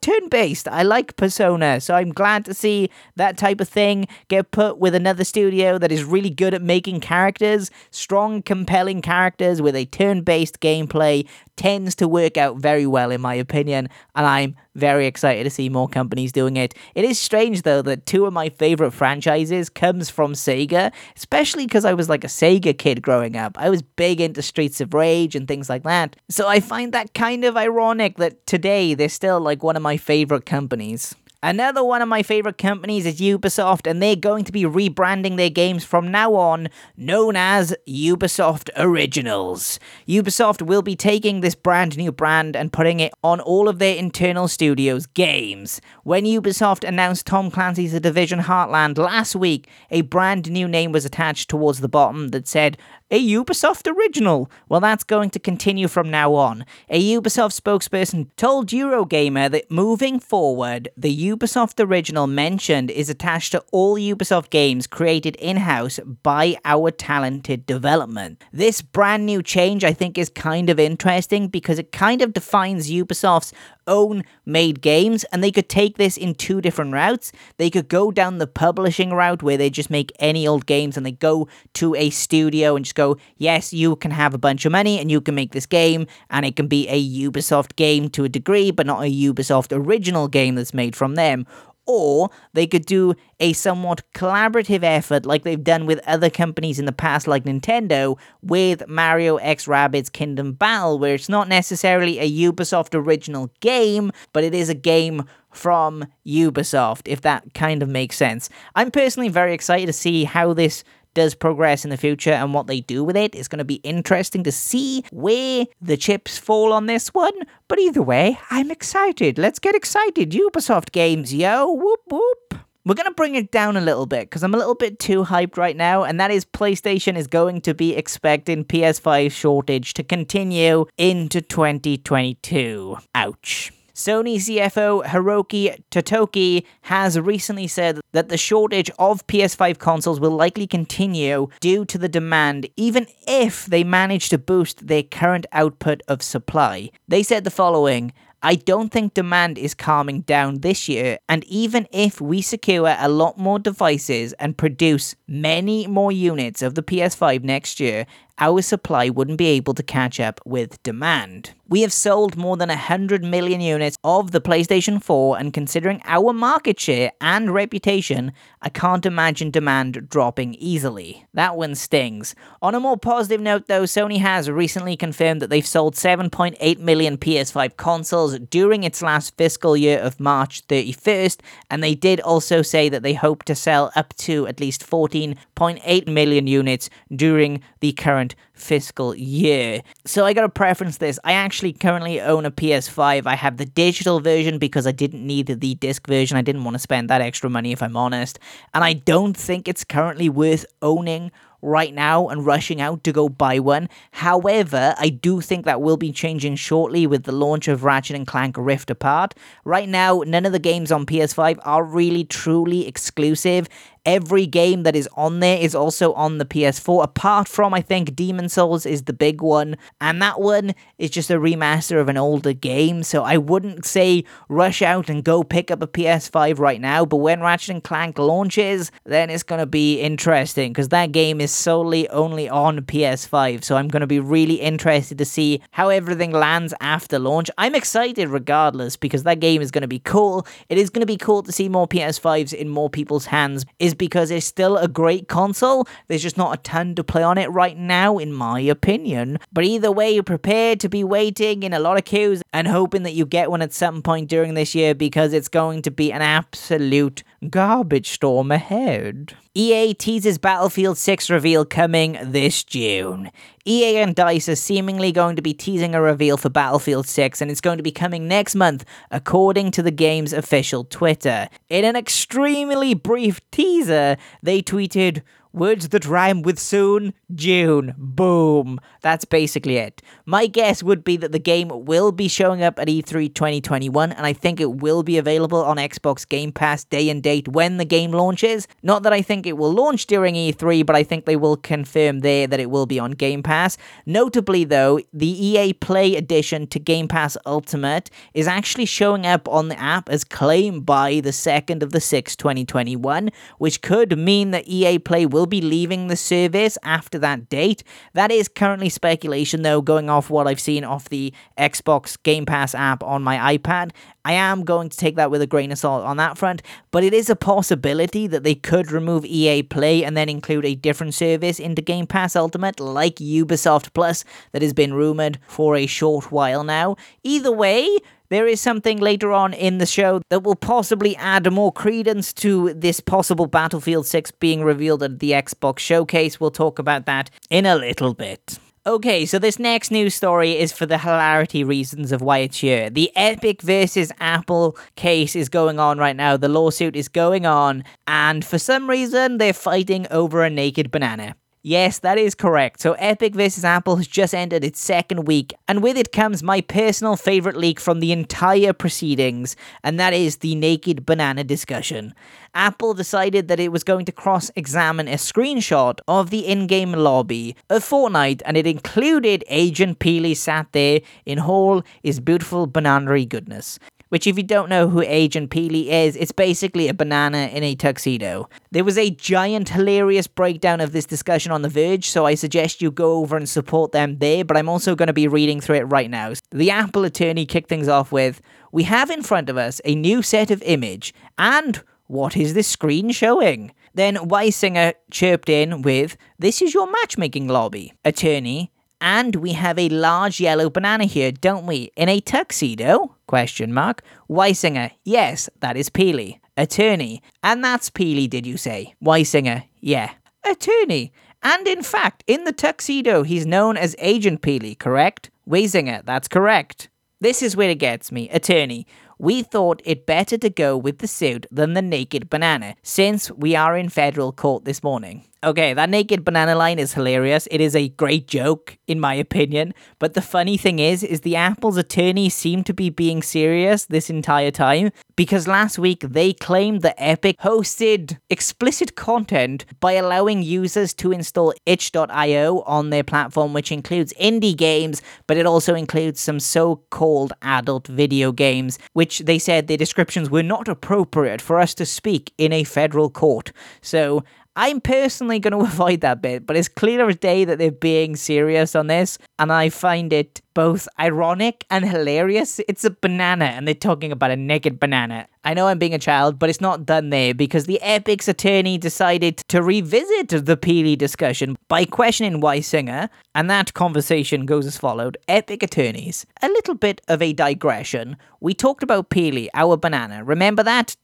turn 0.00 0.28
based. 0.28 0.68
I 0.68 0.82
like 0.82 1.16
Persona, 1.16 1.80
so 1.80 1.94
I'm 1.94 2.10
glad 2.10 2.44
to 2.46 2.54
see 2.54 2.90
that 3.16 3.36
type 3.36 3.60
of 3.60 3.68
thing 3.68 4.06
get 4.28 4.50
put 4.50 4.78
with 4.78 4.94
another 4.94 5.24
studio 5.24 5.78
that 5.78 5.92
is 5.92 6.04
really 6.04 6.30
good 6.30 6.54
at 6.54 6.62
making 6.62 7.00
characters, 7.00 7.70
strong, 7.90 8.42
compelling 8.42 9.02
characters 9.02 9.60
with 9.60 9.74
a 9.74 9.86
turn 9.86 10.22
based 10.22 10.60
gameplay 10.60 11.26
tends 11.56 11.94
to 11.96 12.08
work 12.08 12.36
out 12.36 12.56
very 12.56 12.86
well 12.86 13.10
in 13.10 13.20
my 13.20 13.34
opinion, 13.34 13.88
and 14.14 14.26
I'm 14.26 14.56
very 14.74 15.06
excited 15.06 15.44
to 15.44 15.50
see 15.50 15.68
more 15.68 15.88
companies 15.88 16.32
doing 16.32 16.56
it. 16.56 16.74
It 16.94 17.04
is 17.04 17.18
strange 17.18 17.62
though 17.62 17.82
that 17.82 18.06
two 18.06 18.24
of 18.26 18.32
my 18.32 18.48
favorite 18.48 18.92
franchises 18.92 19.68
comes 19.68 20.08
from 20.08 20.32
Sega, 20.32 20.92
especially 21.16 21.66
because 21.66 21.84
I 21.84 21.92
was 21.92 22.08
like 22.08 22.24
a 22.24 22.28
Sega 22.28 22.76
kid 22.76 23.02
growing 23.02 23.36
up. 23.36 23.58
I 23.58 23.68
was 23.68 23.82
big 23.82 24.20
into 24.20 24.40
Streets 24.42 24.80
of 24.80 24.94
Rage 24.94 25.36
and 25.36 25.46
things 25.46 25.68
like 25.68 25.82
that. 25.82 26.16
So 26.30 26.48
I 26.48 26.60
find 26.60 26.92
that 26.92 27.14
kind 27.14 27.44
of 27.44 27.56
ironic 27.56 28.16
that 28.16 28.46
today 28.52 28.92
they're 28.92 29.08
still 29.08 29.40
like 29.40 29.62
one 29.62 29.76
of 29.76 29.82
my 29.82 29.96
favorite 29.96 30.44
companies. 30.44 31.14
Another 31.42 31.82
one 31.82 32.02
of 32.02 32.08
my 32.08 32.22
favorite 32.22 32.58
companies 32.58 33.04
is 33.04 33.18
Ubisoft, 33.18 33.90
and 33.90 34.00
they're 34.00 34.14
going 34.14 34.44
to 34.44 34.52
be 34.52 34.62
rebranding 34.62 35.36
their 35.36 35.50
games 35.50 35.84
from 35.84 36.10
now 36.10 36.34
on, 36.34 36.68
known 36.96 37.34
as 37.34 37.74
Ubisoft 37.88 38.68
Originals. 38.76 39.80
Ubisoft 40.06 40.62
will 40.62 40.82
be 40.82 40.94
taking 40.94 41.40
this 41.40 41.56
brand 41.56 41.96
new 41.96 42.12
brand 42.12 42.54
and 42.54 42.72
putting 42.72 43.00
it 43.00 43.12
on 43.24 43.40
all 43.40 43.68
of 43.68 43.80
their 43.80 43.96
internal 43.96 44.46
studios' 44.46 45.06
games. 45.06 45.80
When 46.04 46.26
Ubisoft 46.26 46.86
announced 46.86 47.26
Tom 47.26 47.50
Clancy's 47.50 47.90
The 47.90 47.98
Division 47.98 48.40
Heartland 48.40 48.98
last 48.98 49.34
week, 49.34 49.66
a 49.90 50.02
brand 50.02 50.48
new 50.48 50.68
name 50.68 50.92
was 50.92 51.04
attached 51.04 51.50
towards 51.50 51.80
the 51.80 51.88
bottom 51.88 52.28
that 52.28 52.46
said 52.46 52.78
a 53.12 53.22
Ubisoft 53.22 53.94
original. 53.94 54.50
Well, 54.70 54.80
that's 54.80 55.04
going 55.04 55.28
to 55.30 55.38
continue 55.38 55.86
from 55.86 56.10
now 56.10 56.32
on. 56.32 56.64
A 56.88 57.14
Ubisoft 57.14 57.60
spokesperson 57.60 58.28
told 58.36 58.68
Eurogamer 58.68 59.50
that 59.50 59.70
moving 59.70 60.18
forward, 60.18 60.88
the 60.96 61.14
Ubisoft 61.14 61.84
original 61.84 62.26
mentioned 62.26 62.90
is 62.90 63.10
attached 63.10 63.52
to 63.52 63.62
all 63.70 63.96
Ubisoft 63.96 64.48
games 64.48 64.86
created 64.86 65.36
in 65.36 65.58
house 65.58 66.00
by 66.22 66.56
our 66.64 66.90
talented 66.90 67.66
development. 67.66 68.42
This 68.50 68.80
brand 68.80 69.26
new 69.26 69.42
change, 69.42 69.84
I 69.84 69.92
think, 69.92 70.16
is 70.16 70.30
kind 70.30 70.70
of 70.70 70.80
interesting 70.80 71.48
because 71.48 71.78
it 71.78 71.92
kind 71.92 72.22
of 72.22 72.32
defines 72.32 72.90
Ubisoft's 72.90 73.52
own 73.86 74.22
made 74.46 74.80
games 74.80 75.24
and 75.24 75.42
they 75.42 75.50
could 75.50 75.68
take 75.68 75.96
this 75.96 76.16
in 76.16 76.34
two 76.34 76.60
different 76.60 76.92
routes. 76.92 77.32
They 77.56 77.70
could 77.70 77.88
go 77.88 78.10
down 78.10 78.38
the 78.38 78.46
publishing 78.46 79.10
route 79.12 79.42
where 79.42 79.56
they 79.56 79.70
just 79.70 79.90
make 79.90 80.12
any 80.18 80.46
old 80.46 80.66
games 80.66 80.96
and 80.96 81.04
they 81.04 81.12
go 81.12 81.48
to 81.74 81.94
a 81.94 82.10
studio 82.10 82.76
and 82.76 82.84
just 82.84 82.94
go, 83.02 83.16
yes, 83.38 83.72
you 83.72 83.96
can 83.96 84.10
have 84.10 84.34
a 84.34 84.38
bunch 84.38 84.64
of 84.64 84.72
money 84.72 84.98
and 84.98 85.10
you 85.10 85.20
can 85.20 85.34
make 85.34 85.52
this 85.52 85.66
game 85.66 86.06
and 86.30 86.46
it 86.46 86.56
can 86.56 86.68
be 86.68 86.88
a 86.88 87.28
Ubisoft 87.28 87.76
game 87.76 88.08
to 88.10 88.24
a 88.24 88.28
degree, 88.28 88.70
but 88.70 88.86
not 88.86 89.02
a 89.02 89.10
Ubisoft 89.10 89.76
original 89.76 90.28
game 90.28 90.54
that's 90.54 90.74
made 90.74 90.94
from 90.96 91.14
them 91.14 91.46
or 91.86 92.30
they 92.52 92.66
could 92.66 92.86
do 92.86 93.14
a 93.40 93.52
somewhat 93.52 94.02
collaborative 94.14 94.82
effort 94.82 95.26
like 95.26 95.42
they've 95.42 95.64
done 95.64 95.86
with 95.86 96.00
other 96.06 96.30
companies 96.30 96.78
in 96.78 96.84
the 96.84 96.92
past 96.92 97.26
like 97.26 97.44
Nintendo 97.44 98.18
with 98.40 98.86
Mario 98.88 99.36
X 99.36 99.66
Rabbids 99.66 100.10
Kingdom 100.12 100.52
Battle 100.52 100.98
where 100.98 101.14
it's 101.14 101.28
not 101.28 101.48
necessarily 101.48 102.18
a 102.18 102.30
Ubisoft 102.30 102.94
original 102.94 103.50
game 103.60 104.12
but 104.32 104.44
it 104.44 104.54
is 104.54 104.68
a 104.68 104.74
game 104.74 105.24
from 105.50 106.06
Ubisoft 106.26 107.02
if 107.06 107.20
that 107.22 107.52
kind 107.54 107.82
of 107.82 107.88
makes 107.88 108.16
sense. 108.16 108.48
I'm 108.74 108.90
personally 108.90 109.28
very 109.28 109.54
excited 109.54 109.86
to 109.86 109.92
see 109.92 110.24
how 110.24 110.54
this 110.54 110.84
does 111.14 111.34
progress 111.34 111.84
in 111.84 111.90
the 111.90 111.96
future 111.96 112.32
and 112.32 112.54
what 112.54 112.66
they 112.66 112.80
do 112.80 113.04
with 113.04 113.16
it. 113.16 113.34
It's 113.34 113.48
going 113.48 113.58
to 113.58 113.64
be 113.64 113.76
interesting 113.76 114.42
to 114.44 114.52
see 114.52 115.04
where 115.10 115.66
the 115.80 115.96
chips 115.96 116.38
fall 116.38 116.72
on 116.72 116.86
this 116.86 117.08
one. 117.08 117.34
But 117.68 117.78
either 117.78 118.02
way, 118.02 118.38
I'm 118.50 118.70
excited. 118.70 119.38
Let's 119.38 119.58
get 119.58 119.74
excited. 119.74 120.30
Ubisoft 120.30 120.92
games, 120.92 121.34
yo. 121.34 121.70
Whoop 121.70 122.00
whoop. 122.10 122.54
We're 122.84 122.94
going 122.94 123.08
to 123.08 123.14
bring 123.14 123.36
it 123.36 123.52
down 123.52 123.76
a 123.76 123.80
little 123.80 124.06
bit 124.06 124.28
because 124.28 124.42
I'm 124.42 124.54
a 124.54 124.58
little 124.58 124.74
bit 124.74 124.98
too 124.98 125.22
hyped 125.22 125.56
right 125.56 125.76
now, 125.76 126.02
and 126.02 126.18
that 126.18 126.32
is 126.32 126.44
PlayStation 126.44 127.16
is 127.16 127.28
going 127.28 127.60
to 127.60 127.74
be 127.74 127.94
expecting 127.94 128.64
PS5 128.64 129.30
shortage 129.30 129.94
to 129.94 130.02
continue 130.02 130.86
into 130.98 131.40
2022. 131.40 132.96
Ouch. 133.14 133.72
Sony 134.02 134.34
CFO 134.34 135.04
Hiroki 135.04 135.80
Totoki 135.92 136.66
has 136.80 137.20
recently 137.20 137.68
said 137.68 138.00
that 138.10 138.28
the 138.30 138.36
shortage 138.36 138.90
of 138.98 139.24
PS5 139.28 139.78
consoles 139.78 140.18
will 140.18 140.32
likely 140.32 140.66
continue 140.66 141.46
due 141.60 141.84
to 141.84 141.98
the 141.98 142.08
demand, 142.08 142.68
even 142.76 143.06
if 143.28 143.66
they 143.66 143.84
manage 143.84 144.28
to 144.30 144.38
boost 144.38 144.88
their 144.88 145.04
current 145.04 145.46
output 145.52 146.02
of 146.08 146.20
supply. 146.20 146.90
They 147.06 147.22
said 147.22 147.44
the 147.44 147.50
following 147.52 148.12
I 148.44 148.56
don't 148.56 148.88
think 148.88 149.14
demand 149.14 149.56
is 149.56 149.72
calming 149.72 150.22
down 150.22 150.62
this 150.62 150.88
year, 150.88 151.18
and 151.28 151.44
even 151.44 151.86
if 151.92 152.20
we 152.20 152.42
secure 152.42 152.96
a 152.98 153.08
lot 153.08 153.38
more 153.38 153.60
devices 153.60 154.32
and 154.32 154.58
produce 154.58 155.14
many 155.28 155.86
more 155.86 156.10
units 156.10 156.60
of 156.60 156.74
the 156.74 156.82
PS5 156.82 157.44
next 157.44 157.78
year, 157.78 158.04
our 158.38 158.62
supply 158.62 159.08
wouldn't 159.08 159.38
be 159.38 159.46
able 159.46 159.74
to 159.74 159.82
catch 159.82 160.20
up 160.20 160.40
with 160.44 160.82
demand. 160.82 161.52
We 161.68 161.80
have 161.80 161.92
sold 161.92 162.36
more 162.36 162.58
than 162.58 162.68
100 162.68 163.24
million 163.24 163.62
units 163.62 163.96
of 164.04 164.30
the 164.30 164.42
PlayStation 164.42 165.02
4, 165.02 165.38
and 165.38 165.54
considering 165.54 166.02
our 166.04 166.34
market 166.34 166.78
share 166.78 167.12
and 167.20 167.54
reputation, 167.54 168.32
I 168.60 168.68
can't 168.68 169.06
imagine 169.06 169.50
demand 169.50 170.10
dropping 170.10 170.54
easily. 170.56 171.24
That 171.32 171.56
one 171.56 171.74
stings. 171.74 172.34
On 172.60 172.74
a 172.74 172.80
more 172.80 172.98
positive 172.98 173.40
note, 173.40 173.68
though, 173.68 173.84
Sony 173.84 174.18
has 174.18 174.50
recently 174.50 174.96
confirmed 174.96 175.40
that 175.40 175.48
they've 175.48 175.66
sold 175.66 175.94
7.8 175.94 176.78
million 176.78 177.16
PS5 177.16 177.76
consoles 177.78 178.38
during 178.38 178.84
its 178.84 179.00
last 179.00 179.34
fiscal 179.38 179.74
year 179.74 179.98
of 179.98 180.20
March 180.20 180.66
31st, 180.66 181.38
and 181.70 181.82
they 181.82 181.94
did 181.94 182.20
also 182.20 182.60
say 182.60 182.90
that 182.90 183.02
they 183.02 183.14
hope 183.14 183.44
to 183.44 183.54
sell 183.54 183.90
up 183.96 184.14
to 184.16 184.46
at 184.46 184.60
least 184.60 184.86
14.8 184.86 186.06
million 186.06 186.46
units 186.46 186.90
during 187.10 187.62
the 187.80 187.92
current 187.92 188.21
fiscal 188.54 189.14
year. 189.14 189.82
So 190.04 190.24
I 190.24 190.32
got 190.32 190.42
to 190.42 190.48
preference 190.48 190.98
this. 190.98 191.18
I 191.24 191.32
actually 191.32 191.72
currently 191.72 192.20
own 192.20 192.46
a 192.46 192.50
PS5. 192.50 193.26
I 193.26 193.34
have 193.34 193.56
the 193.56 193.64
digital 193.64 194.20
version 194.20 194.58
because 194.58 194.86
I 194.86 194.92
didn't 194.92 195.26
need 195.26 195.46
the 195.46 195.74
disc 195.74 196.06
version. 196.06 196.36
I 196.36 196.42
didn't 196.42 196.64
want 196.64 196.74
to 196.74 196.78
spend 196.78 197.10
that 197.10 197.20
extra 197.20 197.50
money 197.50 197.72
if 197.72 197.82
I'm 197.82 197.96
honest. 197.96 198.38
And 198.74 198.84
I 198.84 198.92
don't 198.92 199.36
think 199.36 199.68
it's 199.68 199.84
currently 199.84 200.28
worth 200.28 200.64
owning 200.80 201.30
right 201.62 201.94
now 201.94 202.28
and 202.28 202.44
rushing 202.44 202.80
out 202.80 203.04
to 203.04 203.12
go 203.12 203.28
buy 203.28 203.60
one. 203.60 203.88
However, 204.10 204.94
I 204.98 205.08
do 205.08 205.40
think 205.40 205.64
that 205.64 205.80
will 205.80 205.96
be 205.96 206.12
changing 206.12 206.56
shortly 206.56 207.06
with 207.06 207.22
the 207.22 207.32
launch 207.32 207.68
of 207.68 207.84
Ratchet 207.84 208.16
and 208.16 208.26
Clank 208.26 208.56
Rift 208.58 208.90
Apart. 208.90 209.34
Right 209.64 209.88
now, 209.88 210.24
none 210.26 210.44
of 210.44 210.52
the 210.52 210.58
games 210.58 210.90
on 210.90 211.06
PS5 211.06 211.60
are 211.62 211.84
really 211.84 212.24
truly 212.24 212.86
exclusive, 212.88 213.68
Every 214.04 214.46
game 214.46 214.82
that 214.82 214.96
is 214.96 215.08
on 215.16 215.38
there 215.38 215.58
is 215.58 215.76
also 215.76 216.12
on 216.14 216.38
the 216.38 216.44
PS4, 216.44 217.04
apart 217.04 217.46
from, 217.46 217.72
I 217.72 217.80
think, 217.80 218.16
Demon's 218.16 218.54
Souls 218.54 218.84
is 218.84 219.04
the 219.04 219.12
big 219.12 219.40
one. 219.40 219.76
And 220.00 220.20
that 220.20 220.40
one 220.40 220.74
is 220.98 221.10
just 221.10 221.30
a 221.30 221.34
remaster 221.34 222.00
of 222.00 222.08
an 222.08 222.16
older 222.16 222.52
game. 222.52 223.04
So 223.04 223.22
I 223.22 223.36
wouldn't 223.36 223.84
say 223.84 224.24
rush 224.48 224.82
out 224.82 225.08
and 225.08 225.22
go 225.22 225.44
pick 225.44 225.70
up 225.70 225.82
a 225.82 225.86
PS5 225.86 226.58
right 226.58 226.80
now. 226.80 227.04
But 227.04 227.18
when 227.18 227.42
Ratchet 227.42 227.70
and 227.70 227.84
Clank 227.84 228.18
launches, 228.18 228.90
then 229.04 229.30
it's 229.30 229.44
going 229.44 229.60
to 229.60 229.66
be 229.66 230.00
interesting 230.00 230.72
because 230.72 230.88
that 230.88 231.12
game 231.12 231.40
is 231.40 231.52
solely 231.52 232.08
only 232.08 232.48
on 232.48 232.80
PS5. 232.80 233.62
So 233.62 233.76
I'm 233.76 233.86
going 233.86 234.00
to 234.00 234.08
be 234.08 234.18
really 234.18 234.56
interested 234.56 235.16
to 235.18 235.24
see 235.24 235.62
how 235.70 235.90
everything 235.90 236.32
lands 236.32 236.74
after 236.80 237.20
launch. 237.20 237.50
I'm 237.56 237.76
excited 237.76 238.28
regardless 238.28 238.96
because 238.96 239.22
that 239.22 239.38
game 239.38 239.62
is 239.62 239.70
going 239.70 239.82
to 239.82 239.88
be 239.88 240.00
cool. 240.00 240.44
It 240.68 240.78
is 240.78 240.90
going 240.90 241.02
to 241.02 241.06
be 241.06 241.16
cool 241.16 241.44
to 241.44 241.52
see 241.52 241.68
more 241.68 241.86
PS5s 241.86 242.52
in 242.52 242.68
more 242.68 242.90
people's 242.90 243.26
hands. 243.26 243.64
Is 243.78 243.91
is 243.92 243.96
because 243.96 244.30
it's 244.30 244.46
still 244.46 244.78
a 244.78 244.88
great 244.88 245.28
console. 245.28 245.86
There's 246.08 246.22
just 246.22 246.38
not 246.38 246.58
a 246.58 246.62
ton 246.62 246.94
to 246.94 247.04
play 247.04 247.22
on 247.22 247.38
it 247.38 247.50
right 247.50 247.76
now, 247.76 248.18
in 248.18 248.32
my 248.32 248.60
opinion. 248.60 249.38
But 249.52 249.64
either 249.64 249.92
way, 249.92 250.12
you're 250.12 250.22
prepared 250.22 250.80
to 250.80 250.88
be 250.88 251.04
waiting 251.04 251.62
in 251.62 251.72
a 251.72 251.78
lot 251.78 251.98
of 251.98 252.04
queues 252.04 252.42
and 252.52 252.66
hoping 252.66 253.02
that 253.02 253.12
you 253.12 253.26
get 253.26 253.50
one 253.50 253.62
at 253.62 253.72
some 253.72 254.02
point 254.02 254.28
during 254.28 254.54
this 254.54 254.74
year 254.74 254.94
because 254.94 255.32
it's 255.32 255.48
going 255.48 255.82
to 255.82 255.90
be 255.90 256.12
an 256.12 256.22
absolute 256.22 257.22
garbage 257.50 258.10
storm 258.10 258.50
ahead. 258.50 259.34
EA 259.54 259.92
teases 259.92 260.38
Battlefield 260.38 260.96
6 260.96 261.28
reveal 261.28 261.66
coming 261.66 262.16
this 262.22 262.64
June. 262.64 263.30
EA 263.66 263.98
and 263.98 264.14
DICE 264.14 264.48
are 264.48 264.56
seemingly 264.56 265.12
going 265.12 265.36
to 265.36 265.42
be 265.42 265.52
teasing 265.52 265.94
a 265.94 266.00
reveal 266.00 266.38
for 266.38 266.48
Battlefield 266.48 267.06
6, 267.06 267.42
and 267.42 267.50
it's 267.50 267.60
going 267.60 267.76
to 267.76 267.82
be 267.82 267.92
coming 267.92 268.26
next 268.26 268.54
month, 268.54 268.86
according 269.10 269.70
to 269.72 269.82
the 269.82 269.90
game's 269.90 270.32
official 270.32 270.84
Twitter. 270.84 271.50
In 271.68 271.84
an 271.84 271.96
extremely 271.96 272.94
brief 272.94 273.42
teaser, 273.50 274.16
they 274.42 274.62
tweeted, 274.62 275.20
Words 275.54 275.90
that 275.90 276.06
rhyme 276.06 276.40
with 276.40 276.58
soon, 276.58 277.12
June. 277.34 277.94
Boom. 277.98 278.80
That's 279.02 279.26
basically 279.26 279.76
it. 279.76 280.00
My 280.24 280.46
guess 280.46 280.82
would 280.82 281.04
be 281.04 281.18
that 281.18 281.32
the 281.32 281.38
game 281.38 281.68
will 281.68 282.10
be 282.10 282.26
showing 282.28 282.62
up 282.62 282.78
at 282.78 282.88
E3 282.88 283.34
2021, 283.34 284.12
and 284.12 284.24
I 284.24 284.32
think 284.32 284.60
it 284.60 284.76
will 284.76 285.02
be 285.02 285.18
available 285.18 285.62
on 285.62 285.76
Xbox 285.76 286.26
Game 286.26 286.52
Pass 286.52 286.84
day 286.84 287.10
and 287.10 287.22
date 287.22 287.48
when 287.48 287.76
the 287.76 287.84
game 287.84 288.12
launches. 288.12 288.66
Not 288.82 289.02
that 289.02 289.12
I 289.12 289.20
think 289.20 289.46
it 289.46 289.58
will 289.58 289.72
launch 289.72 290.06
during 290.06 290.36
E3, 290.36 290.86
but 290.86 290.96
I 290.96 291.02
think 291.02 291.26
they 291.26 291.36
will 291.36 291.56
confirm 291.56 292.20
there 292.20 292.46
that 292.46 292.60
it 292.60 292.70
will 292.70 292.86
be 292.86 292.98
on 292.98 293.10
Game 293.10 293.42
Pass. 293.42 293.76
Notably, 294.06 294.64
though, 294.64 295.00
the 295.12 295.26
EA 295.26 295.74
Play 295.74 296.16
edition 296.16 296.66
to 296.68 296.78
Game 296.78 297.08
Pass 297.08 297.36
Ultimate 297.44 298.08
is 298.32 298.46
actually 298.46 298.86
showing 298.86 299.26
up 299.26 299.46
on 299.48 299.68
the 299.68 299.78
app 299.78 300.08
as 300.08 300.24
claimed 300.24 300.86
by 300.86 301.20
the 301.20 301.30
2nd 301.30 301.82
of 301.82 301.92
the 301.92 301.98
6th, 301.98 302.36
2021, 302.36 303.30
which 303.58 303.82
could 303.82 304.16
mean 304.16 304.52
that 304.52 304.66
EA 304.66 304.98
Play 304.98 305.26
will 305.26 305.41
be 305.46 305.60
leaving 305.60 306.08
the 306.08 306.16
service 306.16 306.78
after 306.82 307.18
that 307.18 307.48
date. 307.48 307.82
That 308.14 308.30
is 308.30 308.48
currently 308.48 308.88
speculation, 308.88 309.62
though, 309.62 309.80
going 309.80 310.10
off 310.10 310.30
what 310.30 310.46
I've 310.46 310.60
seen 310.60 310.84
off 310.84 311.08
the 311.08 311.32
Xbox 311.58 312.22
Game 312.22 312.46
Pass 312.46 312.74
app 312.74 313.02
on 313.02 313.22
my 313.22 313.56
iPad. 313.56 313.92
I 314.24 314.34
am 314.34 314.64
going 314.64 314.88
to 314.88 314.96
take 314.96 315.16
that 315.16 315.30
with 315.30 315.42
a 315.42 315.46
grain 315.46 315.72
of 315.72 315.78
salt 315.78 316.04
on 316.04 316.16
that 316.18 316.38
front, 316.38 316.62
but 316.90 317.02
it 317.02 317.12
is 317.12 317.28
a 317.28 317.36
possibility 317.36 318.26
that 318.28 318.44
they 318.44 318.54
could 318.54 318.92
remove 318.92 319.24
EA 319.24 319.62
Play 319.64 320.04
and 320.04 320.16
then 320.16 320.28
include 320.28 320.64
a 320.64 320.76
different 320.76 321.14
service 321.14 321.58
into 321.58 321.82
Game 321.82 322.06
Pass 322.06 322.36
Ultimate, 322.36 322.78
like 322.78 323.16
Ubisoft 323.16 323.92
Plus, 323.94 324.24
that 324.52 324.62
has 324.62 324.72
been 324.72 324.94
rumored 324.94 325.38
for 325.46 325.76
a 325.76 325.86
short 325.86 326.30
while 326.30 326.62
now. 326.62 326.96
Either 327.24 327.50
way, 327.50 327.98
there 328.32 328.46
is 328.46 328.60
something 328.60 328.98
later 328.98 329.32
on 329.32 329.52
in 329.52 329.78
the 329.78 329.86
show 329.86 330.22
that 330.30 330.42
will 330.42 330.56
possibly 330.56 331.14
add 331.16 331.52
more 331.52 331.72
credence 331.72 332.32
to 332.32 332.72
this 332.74 333.00
possible 333.00 333.46
Battlefield 333.46 334.06
6 334.06 334.30
being 334.32 334.62
revealed 334.64 335.02
at 335.02 335.18
the 335.18 335.32
Xbox 335.32 335.80
showcase. 335.80 336.40
We'll 336.40 336.50
talk 336.50 336.78
about 336.78 337.06
that 337.06 337.30
in 337.50 337.66
a 337.66 337.76
little 337.76 338.14
bit. 338.14 338.58
Okay, 338.84 339.26
so 339.26 339.38
this 339.38 339.60
next 339.60 339.92
news 339.92 340.12
story 340.12 340.58
is 340.58 340.72
for 340.72 340.86
the 340.86 340.98
hilarity 340.98 341.62
reasons 341.62 342.10
of 342.10 342.20
why 342.20 342.38
it's 342.38 342.58
here. 342.58 342.90
The 342.90 343.12
Epic 343.14 343.62
versus 343.62 344.10
Apple 344.18 344.76
case 344.96 345.36
is 345.36 345.48
going 345.48 345.78
on 345.78 345.98
right 345.98 346.16
now. 346.16 346.36
The 346.36 346.48
lawsuit 346.48 346.96
is 346.96 347.06
going 347.06 347.46
on, 347.46 347.84
and 348.08 348.44
for 348.44 348.58
some 348.58 348.90
reason, 348.90 349.38
they're 349.38 349.52
fighting 349.52 350.08
over 350.10 350.42
a 350.42 350.50
naked 350.50 350.90
banana. 350.90 351.36
Yes, 351.64 352.00
that 352.00 352.18
is 352.18 352.34
correct. 352.34 352.80
So 352.80 352.94
Epic 352.94 353.36
vs. 353.36 353.64
Apple 353.64 353.94
has 353.94 354.08
just 354.08 354.34
ended 354.34 354.64
its 354.64 354.80
second 354.80 355.26
week, 355.26 355.54
and 355.68 355.80
with 355.80 355.96
it 355.96 356.10
comes 356.10 356.42
my 356.42 356.60
personal 356.60 357.14
favorite 357.14 357.56
leak 357.56 357.78
from 357.78 358.00
the 358.00 358.10
entire 358.10 358.72
proceedings, 358.72 359.54
and 359.84 359.98
that 360.00 360.12
is 360.12 360.38
the 360.38 360.56
naked 360.56 361.06
banana 361.06 361.44
discussion. 361.44 362.14
Apple 362.52 362.94
decided 362.94 363.46
that 363.46 363.60
it 363.60 363.70
was 363.70 363.84
going 363.84 364.04
to 364.06 364.12
cross 364.12 364.50
examine 364.56 365.06
a 365.06 365.14
screenshot 365.14 366.00
of 366.08 366.30
the 366.30 366.40
in 366.40 366.66
game 366.66 366.92
lobby 366.92 367.54
of 367.70 367.84
Fortnite, 367.84 368.42
and 368.44 368.56
it 368.56 368.66
included 368.66 369.44
Agent 369.46 370.00
Peely 370.00 370.36
sat 370.36 370.66
there 370.72 371.00
in 371.24 371.38
all 371.38 371.84
his 372.02 372.18
beautiful 372.18 372.66
banana 372.66 373.24
goodness 373.24 373.78
which, 374.12 374.26
if 374.26 374.36
you 374.36 374.42
don't 374.42 374.68
know 374.68 374.90
who 374.90 375.00
Agent 375.00 375.48
Peely 375.48 375.86
is, 375.86 376.16
it's 376.16 376.32
basically 376.32 376.86
a 376.86 376.92
banana 376.92 377.48
in 377.50 377.62
a 377.62 377.74
tuxedo. 377.74 378.46
There 378.70 378.84
was 378.84 378.98
a 378.98 379.08
giant, 379.08 379.70
hilarious 379.70 380.26
breakdown 380.26 380.82
of 380.82 380.92
this 380.92 381.06
discussion 381.06 381.50
on 381.50 381.62
The 381.62 381.70
Verge, 381.70 382.10
so 382.10 382.26
I 382.26 382.34
suggest 382.34 382.82
you 382.82 382.90
go 382.90 383.14
over 383.20 383.38
and 383.38 383.48
support 383.48 383.92
them 383.92 384.18
there, 384.18 384.44
but 384.44 384.58
I'm 384.58 384.68
also 384.68 384.94
going 384.94 385.06
to 385.06 385.14
be 385.14 385.28
reading 385.28 385.62
through 385.62 385.76
it 385.76 385.84
right 385.84 386.10
now. 386.10 386.34
The 386.50 386.70
Apple 386.70 387.04
attorney 387.04 387.46
kicked 387.46 387.70
things 387.70 387.88
off 387.88 388.12
with 388.12 388.42
We 388.70 388.82
have 388.82 389.08
in 389.08 389.22
front 389.22 389.48
of 389.48 389.56
us 389.56 389.80
a 389.86 389.94
new 389.94 390.20
set 390.20 390.50
of 390.50 390.62
image, 390.64 391.14
and 391.38 391.82
what 392.06 392.36
is 392.36 392.52
this 392.52 392.68
screen 392.68 393.12
showing? 393.12 393.72
Then 393.94 394.16
Weissinger 394.16 394.92
chirped 395.10 395.48
in 395.48 395.80
with, 395.80 396.18
This 396.38 396.60
is 396.60 396.74
your 396.74 396.90
matchmaking 396.90 397.48
lobby. 397.48 397.94
Attorney, 398.04 398.71
and 399.02 399.34
we 399.36 399.52
have 399.52 399.78
a 399.78 399.88
large 399.88 400.40
yellow 400.40 400.70
banana 400.70 401.04
here, 401.04 401.32
don't 401.32 401.66
we? 401.66 401.90
In 401.96 402.08
a 402.08 402.20
tuxedo? 402.20 403.16
Question 403.26 403.74
mark. 403.74 404.02
Weissinger. 404.30 404.92
Yes, 405.04 405.50
that 405.60 405.76
is 405.76 405.90
Peely. 405.90 406.38
Attorney. 406.56 407.20
And 407.42 407.64
that's 407.64 407.90
Peely, 407.90 408.30
did 408.30 408.46
you 408.46 408.56
say? 408.56 408.94
Weissinger. 409.04 409.64
Yeah. 409.80 410.12
Attorney. 410.48 411.12
And 411.42 411.66
in 411.66 411.82
fact, 411.82 412.22
in 412.28 412.44
the 412.44 412.52
tuxedo, 412.52 413.24
he's 413.24 413.44
known 413.44 413.76
as 413.76 413.96
Agent 413.98 414.40
Peely, 414.40 414.78
correct? 414.78 415.30
Weissinger. 415.48 416.04
That's 416.04 416.28
correct. 416.28 416.88
This 417.20 417.42
is 417.42 417.56
where 417.56 417.70
it 417.70 417.80
gets 417.80 418.12
me. 418.12 418.28
Attorney. 418.30 418.86
We 419.18 419.42
thought 419.42 419.82
it 419.84 420.06
better 420.06 420.38
to 420.38 420.50
go 420.50 420.76
with 420.76 420.98
the 420.98 421.08
suit 421.08 421.46
than 421.50 421.74
the 421.74 421.82
naked 421.82 422.30
banana, 422.30 422.76
since 422.82 423.30
we 423.32 423.56
are 423.56 423.76
in 423.76 423.88
federal 423.88 424.32
court 424.32 424.64
this 424.64 424.82
morning. 424.82 425.26
Okay, 425.44 425.74
that 425.74 425.90
naked 425.90 426.24
banana 426.24 426.54
line 426.54 426.78
is 426.78 426.94
hilarious. 426.94 427.48
It 427.50 427.60
is 427.60 427.74
a 427.74 427.88
great 427.88 428.28
joke, 428.28 428.78
in 428.86 429.00
my 429.00 429.14
opinion. 429.14 429.74
But 429.98 430.14
the 430.14 430.22
funny 430.22 430.56
thing 430.56 430.78
is, 430.78 431.02
is 431.02 431.22
the 431.22 431.34
Apple's 431.34 431.76
attorney 431.76 432.28
seemed 432.28 432.64
to 432.66 432.72
be 432.72 432.90
being 432.90 433.22
serious 433.22 433.86
this 433.86 434.08
entire 434.08 434.52
time 434.52 434.92
because 435.16 435.48
last 435.48 435.80
week 435.80 436.00
they 436.00 436.32
claimed 436.32 436.82
that 436.82 436.94
Epic 436.96 437.38
hosted 437.40 438.18
explicit 438.30 438.94
content 438.94 439.64
by 439.80 439.94
allowing 439.94 440.44
users 440.44 440.94
to 440.94 441.10
install 441.10 441.52
itch.io 441.66 442.60
on 442.60 442.90
their 442.90 443.02
platform, 443.02 443.52
which 443.52 443.72
includes 443.72 444.14
indie 444.20 444.56
games, 444.56 445.02
but 445.26 445.36
it 445.36 445.44
also 445.44 445.74
includes 445.74 446.20
some 446.20 446.38
so-called 446.38 447.32
adult 447.42 447.88
video 447.88 448.30
games, 448.30 448.78
which 448.92 449.18
they 449.20 449.40
said 449.40 449.66
their 449.66 449.76
descriptions 449.76 450.30
were 450.30 450.42
not 450.44 450.68
appropriate 450.68 451.42
for 451.42 451.58
us 451.58 451.74
to 451.74 451.84
speak 451.84 452.32
in 452.38 452.52
a 452.52 452.62
federal 452.62 453.10
court. 453.10 453.50
So 453.80 454.22
I'm 454.54 454.80
personally 454.80 455.38
going 455.38 455.52
to 455.58 455.64
avoid 455.64 456.02
that 456.02 456.20
bit, 456.20 456.46
but 456.46 456.56
it's 456.56 456.68
clear 456.68 457.08
as 457.08 457.16
day 457.16 457.44
that 457.44 457.58
they're 457.58 457.70
being 457.70 458.16
serious 458.16 458.74
on 458.74 458.86
this, 458.86 459.18
and 459.38 459.52
I 459.52 459.70
find 459.70 460.12
it 460.12 460.42
both 460.54 460.86
ironic 461.00 461.64
and 461.70 461.88
hilarious. 461.88 462.60
It's 462.68 462.84
a 462.84 462.90
banana, 462.90 463.46
and 463.46 463.66
they're 463.66 463.74
talking 463.74 464.12
about 464.12 464.30
a 464.30 464.36
naked 464.36 464.78
banana. 464.78 465.26
I 465.44 465.54
know 465.54 465.68
I'm 465.68 465.78
being 465.78 465.94
a 465.94 465.98
child, 465.98 466.38
but 466.38 466.50
it's 466.50 466.60
not 466.60 466.84
done 466.84 467.10
there 467.10 467.32
because 467.34 467.64
the 467.64 467.80
Epic's 467.80 468.28
attorney 468.28 468.76
decided 468.76 469.38
to 469.48 469.62
revisit 469.62 470.28
the 470.44 470.56
Peely 470.56 470.96
discussion 470.96 471.56
by 471.68 471.84
questioning 471.84 472.40
Weissinger, 472.40 473.08
and 473.34 473.48
that 473.48 473.74
conversation 473.74 474.44
goes 474.44 474.66
as 474.66 474.76
followed 474.76 475.16
Epic 475.28 475.62
attorneys. 475.62 476.26
A 476.42 476.48
little 476.48 476.74
bit 476.74 477.00
of 477.08 477.22
a 477.22 477.32
digression. 477.32 478.16
We 478.40 478.52
talked 478.52 478.82
about 478.82 479.08
Peely, 479.08 479.48
our 479.54 479.76
banana. 479.76 480.22
Remember 480.22 480.62
that? 480.62 480.94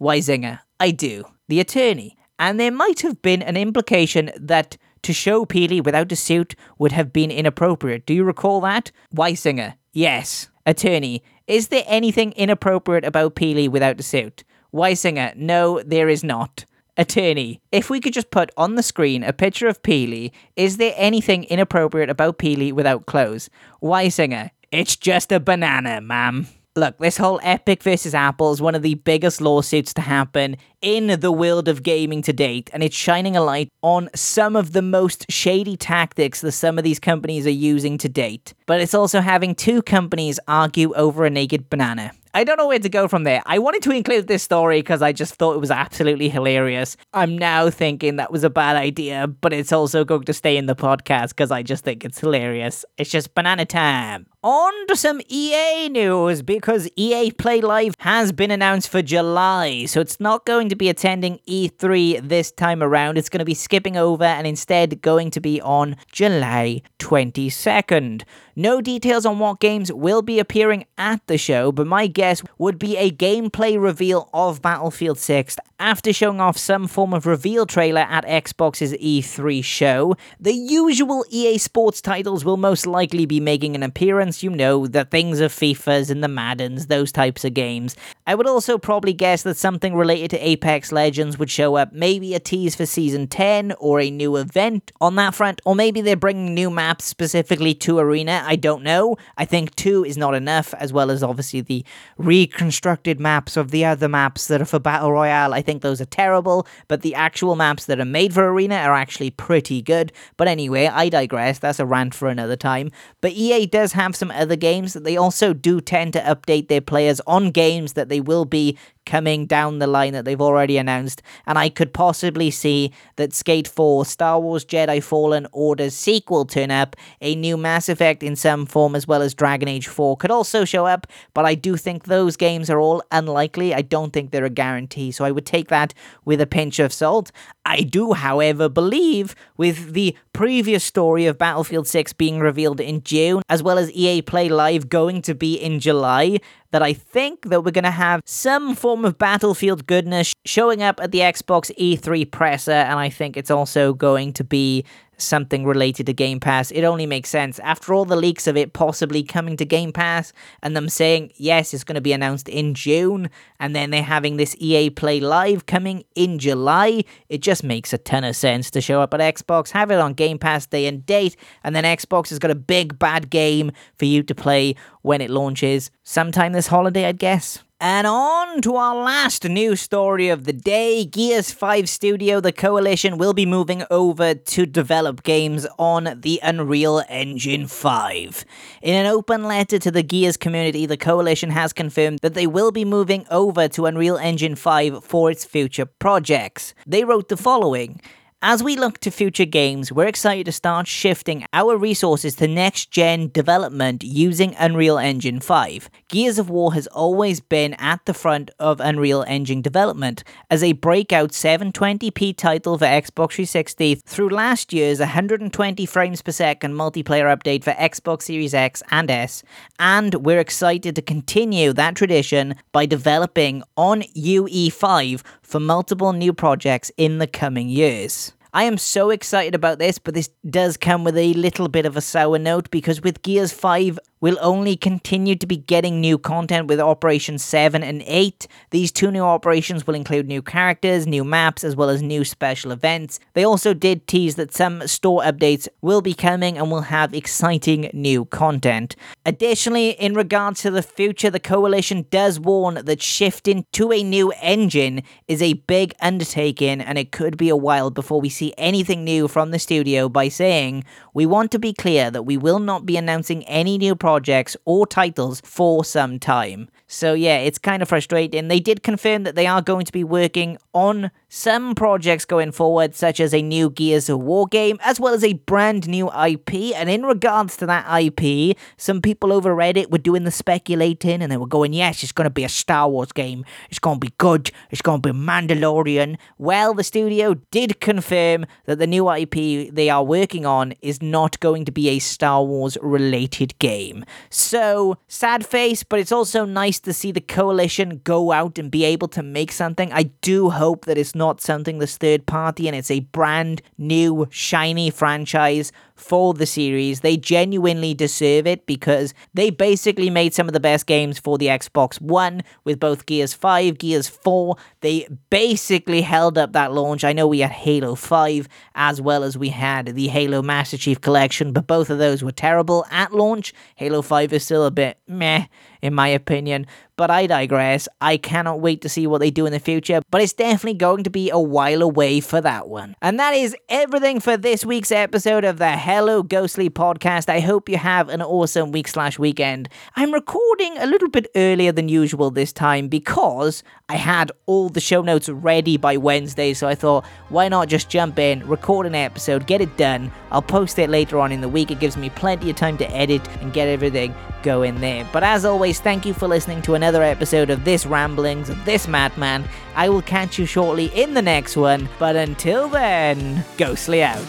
Weissinger. 0.00 0.60
I 0.80 0.90
do. 0.90 1.24
The 1.48 1.60
attorney 1.60 2.16
and 2.38 2.58
there 2.58 2.70
might 2.70 3.00
have 3.00 3.22
been 3.22 3.42
an 3.42 3.56
implication 3.56 4.30
that 4.36 4.76
to 5.02 5.12
show 5.12 5.44
Peely 5.44 5.82
without 5.82 6.10
a 6.12 6.16
suit 6.16 6.54
would 6.78 6.92
have 6.92 7.12
been 7.12 7.30
inappropriate. 7.30 8.06
Do 8.06 8.14
you 8.14 8.24
recall 8.24 8.60
that? 8.62 8.90
Weissinger, 9.14 9.74
yes. 9.92 10.48
Attorney, 10.66 11.22
is 11.46 11.68
there 11.68 11.84
anything 11.86 12.32
inappropriate 12.32 13.04
about 13.04 13.36
Peely 13.36 13.68
without 13.68 14.00
a 14.00 14.02
suit? 14.02 14.42
Weissinger, 14.74 15.36
no, 15.36 15.80
there 15.82 16.08
is 16.08 16.24
not. 16.24 16.64
Attorney, 16.96 17.60
if 17.70 17.88
we 17.88 18.00
could 18.00 18.14
just 18.14 18.30
put 18.30 18.50
on 18.56 18.74
the 18.74 18.82
screen 18.82 19.22
a 19.22 19.32
picture 19.32 19.68
of 19.68 19.82
Peely, 19.82 20.32
is 20.56 20.78
there 20.78 20.94
anything 20.96 21.44
inappropriate 21.44 22.10
about 22.10 22.38
Peely 22.38 22.72
without 22.72 23.06
clothes? 23.06 23.48
Weissinger, 23.82 24.50
it's 24.72 24.96
just 24.96 25.30
a 25.30 25.38
banana, 25.38 26.00
ma'am. 26.00 26.48
Look, 26.78 26.98
this 26.98 27.16
whole 27.16 27.40
Epic 27.42 27.82
versus 27.82 28.14
Apple 28.14 28.52
is 28.52 28.60
one 28.60 28.74
of 28.74 28.82
the 28.82 28.96
biggest 28.96 29.40
lawsuits 29.40 29.94
to 29.94 30.02
happen 30.02 30.58
in 30.82 31.20
the 31.20 31.32
world 31.32 31.68
of 31.68 31.82
gaming 31.82 32.20
to 32.20 32.34
date, 32.34 32.68
and 32.70 32.82
it's 32.82 32.94
shining 32.94 33.34
a 33.34 33.42
light 33.42 33.70
on 33.80 34.10
some 34.14 34.56
of 34.56 34.72
the 34.72 34.82
most 34.82 35.24
shady 35.30 35.78
tactics 35.78 36.42
that 36.42 36.52
some 36.52 36.76
of 36.76 36.84
these 36.84 37.00
companies 37.00 37.46
are 37.46 37.50
using 37.50 37.96
to 37.96 38.10
date. 38.10 38.52
But 38.66 38.82
it's 38.82 38.92
also 38.92 39.22
having 39.22 39.54
two 39.54 39.80
companies 39.80 40.38
argue 40.46 40.92
over 40.92 41.24
a 41.24 41.30
naked 41.30 41.70
banana. 41.70 42.12
I 42.34 42.44
don't 42.44 42.58
know 42.58 42.68
where 42.68 42.78
to 42.78 42.90
go 42.90 43.08
from 43.08 43.24
there. 43.24 43.42
I 43.46 43.58
wanted 43.58 43.80
to 43.84 43.92
include 43.92 44.26
this 44.26 44.42
story 44.42 44.80
because 44.80 45.00
I 45.00 45.12
just 45.12 45.36
thought 45.36 45.54
it 45.54 45.60
was 45.60 45.70
absolutely 45.70 46.28
hilarious. 46.28 46.98
I'm 47.14 47.38
now 47.38 47.70
thinking 47.70 48.16
that 48.16 48.30
was 48.30 48.44
a 48.44 48.50
bad 48.50 48.76
idea, 48.76 49.26
but 49.26 49.54
it's 49.54 49.72
also 49.72 50.04
going 50.04 50.24
to 50.24 50.34
stay 50.34 50.58
in 50.58 50.66
the 50.66 50.76
podcast 50.76 51.30
because 51.30 51.50
I 51.50 51.62
just 51.62 51.82
think 51.82 52.04
it's 52.04 52.20
hilarious. 52.20 52.84
It's 52.98 53.08
just 53.08 53.34
banana 53.34 53.64
time. 53.64 54.26
On 54.48 54.86
to 54.86 54.94
some 54.94 55.20
EA 55.28 55.88
news 55.88 56.40
because 56.40 56.88
EA 56.94 57.32
Play 57.32 57.60
Live 57.60 57.96
has 57.98 58.30
been 58.30 58.52
announced 58.52 58.88
for 58.88 59.02
July, 59.02 59.86
so 59.86 60.00
it's 60.00 60.20
not 60.20 60.46
going 60.46 60.68
to 60.68 60.76
be 60.76 60.88
attending 60.88 61.40
E3 61.48 62.28
this 62.28 62.52
time 62.52 62.80
around. 62.80 63.18
It's 63.18 63.28
going 63.28 63.40
to 63.40 63.44
be 63.44 63.54
skipping 63.54 63.96
over 63.96 64.22
and 64.22 64.46
instead 64.46 65.02
going 65.02 65.32
to 65.32 65.40
be 65.40 65.60
on 65.60 65.96
July 66.12 66.82
22nd. 67.00 68.22
No 68.54 68.80
details 68.80 69.26
on 69.26 69.40
what 69.40 69.58
games 69.58 69.92
will 69.92 70.22
be 70.22 70.38
appearing 70.38 70.86
at 70.96 71.26
the 71.26 71.36
show, 71.36 71.72
but 71.72 71.88
my 71.88 72.06
guess 72.06 72.40
would 72.56 72.78
be 72.78 72.96
a 72.96 73.10
gameplay 73.10 73.78
reveal 73.78 74.30
of 74.32 74.62
Battlefield 74.62 75.18
6 75.18 75.56
after 75.78 76.10
showing 76.10 76.40
off 76.40 76.56
some 76.56 76.86
form 76.86 77.12
of 77.12 77.26
reveal 77.26 77.66
trailer 77.66 78.00
at 78.00 78.24
Xbox's 78.24 78.94
E3 78.94 79.62
show. 79.62 80.16
The 80.40 80.54
usual 80.54 81.24
EA 81.28 81.58
Sports 81.58 82.00
titles 82.00 82.46
will 82.46 82.56
most 82.56 82.86
likely 82.86 83.26
be 83.26 83.40
making 83.40 83.74
an 83.74 83.82
appearance 83.82 84.35
you 84.42 84.50
know, 84.50 84.86
the 84.86 85.04
things 85.04 85.40
of 85.40 85.52
FIFAs 85.52 86.10
and 86.10 86.22
the 86.22 86.28
Maddens, 86.28 86.86
those 86.86 87.12
types 87.12 87.44
of 87.44 87.54
games. 87.54 87.96
I 88.26 88.34
would 88.34 88.46
also 88.46 88.78
probably 88.78 89.12
guess 89.12 89.42
that 89.42 89.56
something 89.56 89.94
related 89.94 90.30
to 90.30 90.38
Apex 90.38 90.92
Legends 90.92 91.38
would 91.38 91.50
show 91.50 91.76
up, 91.76 91.92
maybe 91.92 92.34
a 92.34 92.40
tease 92.40 92.74
for 92.74 92.86
Season 92.86 93.26
10 93.26 93.72
or 93.78 94.00
a 94.00 94.10
new 94.10 94.36
event 94.36 94.92
on 95.00 95.16
that 95.16 95.34
front, 95.34 95.60
or 95.64 95.74
maybe 95.74 96.00
they're 96.00 96.16
bringing 96.16 96.54
new 96.54 96.70
maps 96.70 97.04
specifically 97.04 97.74
to 97.74 97.98
Arena. 97.98 98.42
I 98.46 98.56
don't 98.56 98.82
know. 98.82 99.16
I 99.36 99.44
think 99.44 99.74
2 99.76 100.04
is 100.04 100.16
not 100.16 100.34
enough, 100.34 100.74
as 100.74 100.92
well 100.92 101.10
as 101.10 101.22
obviously 101.22 101.60
the 101.60 101.84
reconstructed 102.18 103.20
maps 103.20 103.56
of 103.56 103.70
the 103.70 103.84
other 103.84 104.08
maps 104.08 104.48
that 104.48 104.60
are 104.60 104.66
for 104.66 104.78
Battle 104.78 105.12
Royale. 105.12 105.54
I 105.54 105.62
think 105.62 105.82
those 105.82 106.00
are 106.00 106.06
terrible, 106.06 106.66
but 106.88 107.02
the 107.02 107.14
actual 107.14 107.56
maps 107.56 107.86
that 107.86 108.00
are 108.00 108.04
made 108.04 108.34
for 108.34 108.50
Arena 108.50 108.76
are 108.76 108.94
actually 108.94 109.30
pretty 109.30 109.82
good. 109.82 110.12
But 110.36 110.48
anyway, 110.48 110.86
I 110.86 111.08
digress. 111.08 111.58
That's 111.58 111.80
a 111.80 111.86
rant 111.86 112.14
for 112.14 112.28
another 112.28 112.56
time. 112.56 112.90
But 113.20 113.32
EA 113.32 113.66
does 113.66 113.92
have 113.92 114.16
some 114.16 114.25
other 114.30 114.56
games 114.56 114.92
that 114.92 115.04
they 115.04 115.16
also 115.16 115.52
do 115.52 115.80
tend 115.80 116.12
to 116.12 116.20
update 116.20 116.68
their 116.68 116.80
players 116.80 117.20
on 117.26 117.50
games 117.50 117.94
that 117.94 118.08
they 118.08 118.20
will 118.20 118.44
be 118.44 118.76
coming 119.06 119.46
down 119.46 119.78
the 119.78 119.86
line 119.86 120.12
that 120.12 120.24
they've 120.24 120.40
already 120.40 120.76
announced, 120.76 121.22
and 121.46 121.56
I 121.58 121.68
could 121.68 121.94
possibly 121.94 122.50
see 122.50 122.92
that 123.16 123.32
Skate 123.32 123.68
4, 123.68 124.04
Star 124.04 124.38
Wars 124.38 124.64
Jedi 124.64 125.02
Fallen 125.02 125.46
Order's 125.52 125.94
sequel 125.94 126.44
turn 126.44 126.70
up, 126.70 126.96
a 127.20 127.34
new 127.34 127.56
Mass 127.56 127.88
Effect 127.88 128.22
in 128.22 128.36
some 128.36 128.66
form, 128.66 128.94
as 128.94 129.06
well 129.06 129.22
as 129.22 129.32
Dragon 129.32 129.68
Age 129.68 129.86
4 129.86 130.16
could 130.16 130.30
also 130.30 130.64
show 130.64 130.84
up, 130.84 131.06
but 131.32 131.44
I 131.44 131.54
do 131.54 131.76
think 131.76 132.04
those 132.04 132.36
games 132.36 132.68
are 132.68 132.80
all 132.80 133.02
unlikely. 133.10 133.72
I 133.72 133.82
don't 133.82 134.12
think 134.12 134.30
they're 134.30 134.44
a 134.44 134.50
guarantee, 134.50 135.12
so 135.12 135.24
I 135.24 135.30
would 135.30 135.46
take 135.46 135.68
that 135.68 135.94
with 136.24 136.40
a 136.40 136.46
pinch 136.46 136.78
of 136.78 136.92
salt. 136.92 137.30
I 137.64 137.82
do, 137.82 138.12
however, 138.12 138.68
believe 138.68 139.34
with 139.56 139.92
the 139.92 140.16
previous 140.32 140.84
story 140.84 141.26
of 141.26 141.38
Battlefield 141.38 141.86
6 141.86 142.12
being 142.12 142.40
revealed 142.40 142.80
in 142.80 143.02
June, 143.02 143.42
as 143.48 143.62
well 143.62 143.78
as 143.78 143.90
EA 143.92 144.22
Play 144.22 144.48
Live 144.48 144.88
going 144.88 145.22
to 145.22 145.34
be 145.34 145.54
in 145.54 145.80
July, 145.80 146.38
that 146.76 146.82
I 146.82 146.92
think 146.92 147.48
that 147.48 147.64
we're 147.64 147.70
going 147.70 147.84
to 147.84 147.90
have 147.90 148.20
some 148.26 148.74
form 148.74 149.06
of 149.06 149.16
Battlefield 149.16 149.86
goodness 149.86 150.34
showing 150.44 150.82
up 150.82 151.00
at 151.00 151.10
the 151.10 151.20
Xbox 151.20 151.74
E3 151.78 152.30
presser, 152.30 152.70
and 152.70 152.98
I 152.98 153.08
think 153.08 153.38
it's 153.38 153.50
also 153.50 153.94
going 153.94 154.34
to 154.34 154.44
be 154.44 154.84
something 155.16 155.64
related 155.64 156.06
to 156.06 156.12
Game 156.12 156.40
Pass. 156.40 156.70
It 156.70 156.84
only 156.84 157.06
makes 157.06 157.28
sense. 157.28 157.58
After 157.60 157.94
all 157.94 158.04
the 158.04 158.16
leaks 158.16 158.46
of 158.46 158.56
it 158.56 158.72
possibly 158.72 159.22
coming 159.22 159.56
to 159.56 159.64
Game 159.64 159.92
Pass 159.92 160.32
and 160.62 160.76
them 160.76 160.88
saying, 160.88 161.32
yes, 161.36 161.72
it's 161.72 161.84
going 161.84 161.94
to 161.94 162.00
be 162.00 162.12
announced 162.12 162.48
in 162.48 162.74
June, 162.74 163.30
and 163.58 163.74
then 163.74 163.90
they're 163.90 164.02
having 164.02 164.36
this 164.36 164.54
EA 164.58 164.90
Play 164.90 165.20
Live 165.20 165.66
coming 165.66 166.04
in 166.14 166.38
July, 166.38 167.04
it 167.28 167.42
just 167.42 167.64
makes 167.64 167.92
a 167.92 167.98
ton 167.98 168.24
of 168.24 168.36
sense 168.36 168.70
to 168.70 168.80
show 168.80 169.00
up 169.00 169.14
at 169.14 169.20
Xbox, 169.20 169.70
have 169.70 169.90
it 169.90 169.98
on 169.98 170.14
Game 170.14 170.38
Pass 170.38 170.66
day 170.66 170.86
and 170.86 171.04
date, 171.06 171.36
and 171.64 171.74
then 171.74 171.84
Xbox 171.84 172.30
has 172.30 172.38
got 172.38 172.50
a 172.50 172.54
big 172.54 172.98
bad 172.98 173.30
game 173.30 173.72
for 173.96 174.04
you 174.04 174.22
to 174.22 174.34
play 174.34 174.74
when 175.02 175.20
it 175.20 175.30
launches 175.30 175.90
sometime 176.02 176.52
this 176.52 176.68
holiday, 176.68 177.06
I'd 177.06 177.18
guess. 177.18 177.62
And 177.78 178.06
on 178.06 178.62
to 178.62 178.76
our 178.76 178.96
last 178.96 179.44
news 179.44 179.82
story 179.82 180.30
of 180.30 180.44
the 180.44 180.54
day. 180.54 181.04
Gears 181.04 181.50
5 181.50 181.90
Studio, 181.90 182.40
the 182.40 182.50
coalition, 182.50 183.18
will 183.18 183.34
be 183.34 183.44
moving 183.44 183.84
over 183.90 184.32
to 184.32 184.64
develop 184.64 185.22
games 185.24 185.66
on 185.78 186.20
the 186.22 186.40
Unreal 186.42 187.02
Engine 187.10 187.66
5. 187.66 188.46
In 188.80 188.94
an 188.94 189.04
open 189.04 189.44
letter 189.44 189.78
to 189.78 189.90
the 189.90 190.02
Gears 190.02 190.38
community, 190.38 190.86
the 190.86 190.96
coalition 190.96 191.50
has 191.50 191.74
confirmed 191.74 192.20
that 192.22 192.32
they 192.32 192.46
will 192.46 192.72
be 192.72 192.86
moving 192.86 193.26
over 193.30 193.68
to 193.68 193.84
Unreal 193.84 194.16
Engine 194.16 194.56
5 194.56 195.04
for 195.04 195.30
its 195.30 195.44
future 195.44 195.84
projects. 195.84 196.72
They 196.86 197.04
wrote 197.04 197.28
the 197.28 197.36
following. 197.36 198.00
As 198.42 198.62
we 198.62 198.76
look 198.76 198.98
to 198.98 199.10
future 199.10 199.46
games, 199.46 199.90
we're 199.90 200.06
excited 200.06 200.44
to 200.44 200.52
start 200.52 200.86
shifting 200.86 201.46
our 201.54 201.74
resources 201.74 202.36
to 202.36 202.46
next 202.46 202.90
gen 202.90 203.30
development 203.30 204.04
using 204.04 204.54
Unreal 204.58 204.98
Engine 204.98 205.40
5. 205.40 205.88
Gears 206.08 206.38
of 206.38 206.50
War 206.50 206.74
has 206.74 206.86
always 206.88 207.40
been 207.40 207.72
at 207.74 208.04
the 208.04 208.12
front 208.12 208.50
of 208.58 208.78
Unreal 208.78 209.24
Engine 209.26 209.62
development 209.62 210.22
as 210.50 210.62
a 210.62 210.72
breakout 210.72 211.30
720p 211.30 212.36
title 212.36 212.76
for 212.76 212.84
Xbox 212.84 213.32
360 213.32 213.94
through 213.94 214.28
last 214.28 214.70
year's 214.70 215.00
120 215.00 215.86
frames 215.86 216.20
per 216.20 216.30
second 216.30 216.74
multiplayer 216.74 217.34
update 217.34 217.64
for 217.64 217.72
Xbox 217.72 218.22
Series 218.22 218.52
X 218.52 218.82
and 218.90 219.10
S, 219.10 219.42
and 219.78 220.14
we're 220.16 220.40
excited 220.40 220.94
to 220.94 221.00
continue 221.00 221.72
that 221.72 221.96
tradition 221.96 222.54
by 222.70 222.84
developing 222.84 223.62
on 223.78 224.02
UE5 224.02 225.22
for 225.40 225.58
multiple 225.58 226.12
new 226.12 226.34
projects 226.34 226.92
in 226.98 227.16
the 227.16 227.26
coming 227.26 227.70
years. 227.70 228.25
I 228.56 228.64
am 228.64 228.78
so 228.78 229.10
excited 229.10 229.54
about 229.54 229.78
this, 229.78 229.98
but 229.98 230.14
this 230.14 230.30
does 230.48 230.78
come 230.78 231.04
with 231.04 231.18
a 231.18 231.34
little 231.34 231.68
bit 231.68 231.84
of 231.84 231.94
a 231.94 232.00
sour 232.00 232.38
note 232.38 232.70
because 232.70 233.02
with 233.02 233.20
Gears 233.20 233.52
5 233.52 233.98
We'll 234.18 234.38
only 234.40 234.76
continue 234.76 235.36
to 235.36 235.46
be 235.46 235.58
getting 235.58 236.00
new 236.00 236.16
content 236.16 236.68
with 236.68 236.80
Operation 236.80 237.36
7 237.36 237.82
and 237.82 238.02
8. 238.06 238.46
These 238.70 238.90
two 238.90 239.10
new 239.10 239.20
operations 239.20 239.86
will 239.86 239.94
include 239.94 240.26
new 240.26 240.40
characters, 240.40 241.06
new 241.06 241.22
maps, 241.22 241.62
as 241.62 241.76
well 241.76 241.90
as 241.90 242.00
new 242.00 242.24
special 242.24 242.72
events. 242.72 243.20
They 243.34 243.44
also 243.44 243.74
did 243.74 244.06
tease 244.06 244.36
that 244.36 244.54
some 244.54 244.86
store 244.88 245.20
updates 245.20 245.68
will 245.82 246.00
be 246.00 246.14
coming 246.14 246.56
and 246.56 246.70
will 246.70 246.82
have 246.82 247.12
exciting 247.12 247.90
new 247.92 248.24
content. 248.24 248.96
Additionally, 249.26 249.90
in 249.90 250.14
regards 250.14 250.62
to 250.62 250.70
the 250.70 250.82
future, 250.82 251.28
the 251.28 251.38
Coalition 251.38 252.06
does 252.08 252.40
warn 252.40 252.76
that 252.86 253.02
shifting 253.02 253.66
to 253.72 253.92
a 253.92 254.02
new 254.02 254.32
engine 254.40 255.02
is 255.28 255.42
a 255.42 255.52
big 255.52 255.94
undertaking 256.00 256.80
and 256.80 256.96
it 256.96 257.12
could 257.12 257.36
be 257.36 257.50
a 257.50 257.56
while 257.56 257.90
before 257.90 258.22
we 258.22 258.30
see 258.30 258.54
anything 258.56 259.04
new 259.04 259.28
from 259.28 259.50
the 259.50 259.58
studio 259.58 260.08
by 260.08 260.28
saying, 260.28 260.84
We 261.12 261.26
want 261.26 261.50
to 261.50 261.58
be 261.58 261.74
clear 261.74 262.10
that 262.10 262.22
we 262.22 262.38
will 262.38 262.60
not 262.60 262.86
be 262.86 262.96
announcing 262.96 263.44
any 263.44 263.76
new 263.76 263.94
projects 264.06 264.56
or 264.64 264.86
titles 264.86 265.40
for 265.44 265.84
some 265.84 266.20
time. 266.20 266.68
So 266.86 267.14
yeah, 267.14 267.38
it's 267.38 267.58
kind 267.58 267.82
of 267.82 267.88
frustrating. 267.88 268.46
They 268.46 268.60
did 268.60 268.84
confirm 268.84 269.24
that 269.24 269.34
they 269.34 269.48
are 269.48 269.60
going 269.60 269.84
to 269.84 269.92
be 269.92 270.04
working 270.04 270.58
on 270.72 271.10
some 271.28 271.74
projects 271.74 272.24
going 272.24 272.52
forward, 272.52 272.94
such 272.94 273.18
as 273.18 273.34
a 273.34 273.42
new 273.42 273.68
Gears 273.68 274.08
of 274.08 274.20
War 274.20 274.46
game, 274.46 274.78
as 274.84 275.00
well 275.00 275.12
as 275.12 275.24
a 275.24 275.32
brand 275.32 275.88
new 275.88 276.06
IP. 276.12 276.54
And 276.76 276.88
in 276.88 277.02
regards 277.02 277.56
to 277.56 277.66
that 277.66 277.84
IP, 278.00 278.56
some 278.76 279.02
people 279.02 279.32
over 279.32 279.52
Reddit 279.56 279.90
were 279.90 279.98
doing 279.98 280.22
the 280.22 280.30
speculating 280.30 281.20
and 281.20 281.32
they 281.32 281.36
were 281.36 281.48
going, 281.48 281.72
yes, 281.72 282.04
it's 282.04 282.12
going 282.12 282.26
to 282.26 282.30
be 282.30 282.44
a 282.44 282.48
Star 282.48 282.88
Wars 282.88 283.10
game. 283.10 283.44
It's 283.68 283.80
going 283.80 283.98
to 283.98 284.06
be 284.06 284.14
good. 284.18 284.52
It's 284.70 284.82
going 284.82 285.02
to 285.02 285.12
be 285.12 285.18
Mandalorian. 285.18 286.16
Well, 286.38 286.74
the 286.74 286.84
studio 286.84 287.34
did 287.50 287.80
confirm 287.80 288.46
that 288.66 288.78
the 288.78 288.86
new 288.86 289.10
IP 289.10 289.74
they 289.74 289.90
are 289.90 290.04
working 290.04 290.46
on 290.46 290.74
is 290.80 291.02
not 291.02 291.40
going 291.40 291.64
to 291.64 291.72
be 291.72 291.88
a 291.88 291.98
Star 291.98 292.44
Wars 292.44 292.78
related 292.80 293.58
game. 293.58 293.95
So, 294.30 294.96
sad 295.08 295.46
face, 295.46 295.82
but 295.82 295.98
it's 295.98 296.12
also 296.12 296.44
nice 296.44 296.80
to 296.80 296.92
see 296.92 297.12
the 297.12 297.20
coalition 297.20 298.00
go 298.04 298.32
out 298.32 298.58
and 298.58 298.70
be 298.70 298.84
able 298.84 299.08
to 299.08 299.22
make 299.22 299.52
something. 299.52 299.92
I 299.92 300.04
do 300.20 300.50
hope 300.50 300.84
that 300.86 300.98
it's 300.98 301.14
not 301.14 301.40
something 301.40 301.78
that's 301.78 301.96
third 301.96 302.26
party 302.26 302.66
and 302.66 302.76
it's 302.76 302.90
a 302.90 303.00
brand 303.00 303.62
new, 303.78 304.26
shiny 304.30 304.90
franchise 304.90 305.72
for 305.96 306.34
the 306.34 306.46
series. 306.46 307.00
They 307.00 307.16
genuinely 307.16 307.94
deserve 307.94 308.46
it 308.46 308.66
because 308.66 309.14
they 309.34 309.50
basically 309.50 310.10
made 310.10 310.34
some 310.34 310.46
of 310.46 310.52
the 310.52 310.60
best 310.60 310.86
games 310.86 311.18
for 311.18 311.38
the 311.38 311.46
Xbox 311.46 312.00
One 312.00 312.42
with 312.64 312.78
both 312.78 313.06
Gears 313.06 313.34
5, 313.34 313.78
Gears 313.78 314.08
4. 314.08 314.56
They 314.82 315.08
basically 315.30 316.02
held 316.02 316.38
up 316.38 316.52
that 316.52 316.72
launch. 316.72 317.02
I 317.02 317.12
know 317.12 317.26
we 317.26 317.40
had 317.40 317.50
Halo 317.50 317.94
5 317.94 318.46
as 318.74 319.00
well 319.00 319.24
as 319.24 319.36
we 319.36 319.48
had 319.48 319.86
the 319.86 320.08
Halo 320.08 320.42
Master 320.42 320.76
Chief 320.76 321.00
Collection, 321.00 321.52
but 321.52 321.66
both 321.66 321.90
of 321.90 321.98
those 321.98 322.22
were 322.22 322.32
terrible 322.32 322.84
at 322.90 323.12
launch. 323.12 323.52
Halo 323.74 324.02
5 324.02 324.32
is 324.32 324.44
still 324.44 324.64
a 324.64 324.70
bit 324.70 324.98
meh 325.08 325.46
in 325.82 325.94
my 325.94 326.08
opinion. 326.08 326.66
But 326.96 327.10
I 327.10 327.26
digress. 327.26 327.88
I 328.00 328.16
cannot 328.16 328.60
wait 328.60 328.80
to 328.80 328.88
see 328.88 329.06
what 329.06 329.18
they 329.18 329.30
do 329.30 329.44
in 329.44 329.52
the 329.52 329.60
future, 329.60 330.00
but 330.10 330.22
it's 330.22 330.32
definitely 330.32 330.78
going 330.78 331.04
to 331.04 331.10
be 331.10 331.28
a 331.28 331.38
while 331.38 331.82
away 331.82 332.20
for 332.20 332.40
that 332.40 332.68
one. 332.68 332.96
And 333.02 333.20
that 333.20 333.34
is 333.34 333.54
everything 333.68 334.18
for 334.18 334.38
this 334.38 334.64
week's 334.64 334.90
episode 334.90 335.44
of 335.44 335.58
the 335.58 335.76
Hello 335.76 336.22
Ghostly 336.22 336.70
podcast. 336.70 337.28
I 337.28 337.40
hope 337.40 337.68
you 337.68 337.76
have 337.76 338.08
an 338.08 338.22
awesome 338.22 338.72
week 338.72 338.88
slash 338.88 339.18
weekend. 339.18 339.68
I'm 339.94 340.12
recording 340.12 340.78
a 340.78 340.86
little 340.86 341.10
bit 341.10 341.26
earlier 341.36 341.70
than 341.70 341.90
usual 341.90 342.30
this 342.30 342.52
time 342.52 342.88
because 342.88 343.62
I 343.90 343.96
had 343.96 344.32
all 344.46 344.70
the 344.70 344.80
show 344.80 345.02
notes 345.02 345.28
ready 345.28 345.76
by 345.76 345.98
Wednesday, 345.98 346.54
so 346.54 346.66
I 346.66 346.74
thought, 346.74 347.04
why 347.28 347.48
not 347.48 347.68
just 347.68 347.90
jump 347.90 348.18
in, 348.18 348.46
record 348.46 348.86
an 348.86 348.94
episode, 348.94 349.46
get 349.46 349.60
it 349.60 349.76
done. 349.76 350.10
I'll 350.30 350.42
post 350.42 350.78
it 350.78 350.88
later 350.88 351.18
on 351.18 351.30
in 351.30 351.42
the 351.42 351.48
week. 351.48 351.70
It 351.70 351.78
gives 351.78 351.96
me 351.96 352.08
plenty 352.10 352.48
of 352.48 352.56
time 352.56 352.78
to 352.78 352.90
edit 352.90 353.26
and 353.40 353.52
get 353.52 353.68
everything 353.68 354.14
going 354.42 354.80
there. 354.80 355.06
But 355.12 355.24
as 355.24 355.44
always, 355.44 355.80
thank 355.80 356.06
you 356.06 356.14
for 356.14 356.28
listening 356.28 356.62
to 356.62 356.74
another 356.86 357.02
episode 357.02 357.50
of 357.50 357.64
this 357.64 357.84
ramblings 357.84 358.48
of 358.48 358.64
this 358.64 358.86
madman. 358.86 359.44
I 359.74 359.88
will 359.88 360.02
catch 360.02 360.38
you 360.38 360.46
shortly 360.46 360.86
in 360.94 361.14
the 361.14 361.20
next 361.20 361.56
one, 361.56 361.88
but 361.98 362.14
until 362.14 362.68
then, 362.68 363.44
ghostly 363.56 364.04
out. 364.04 364.24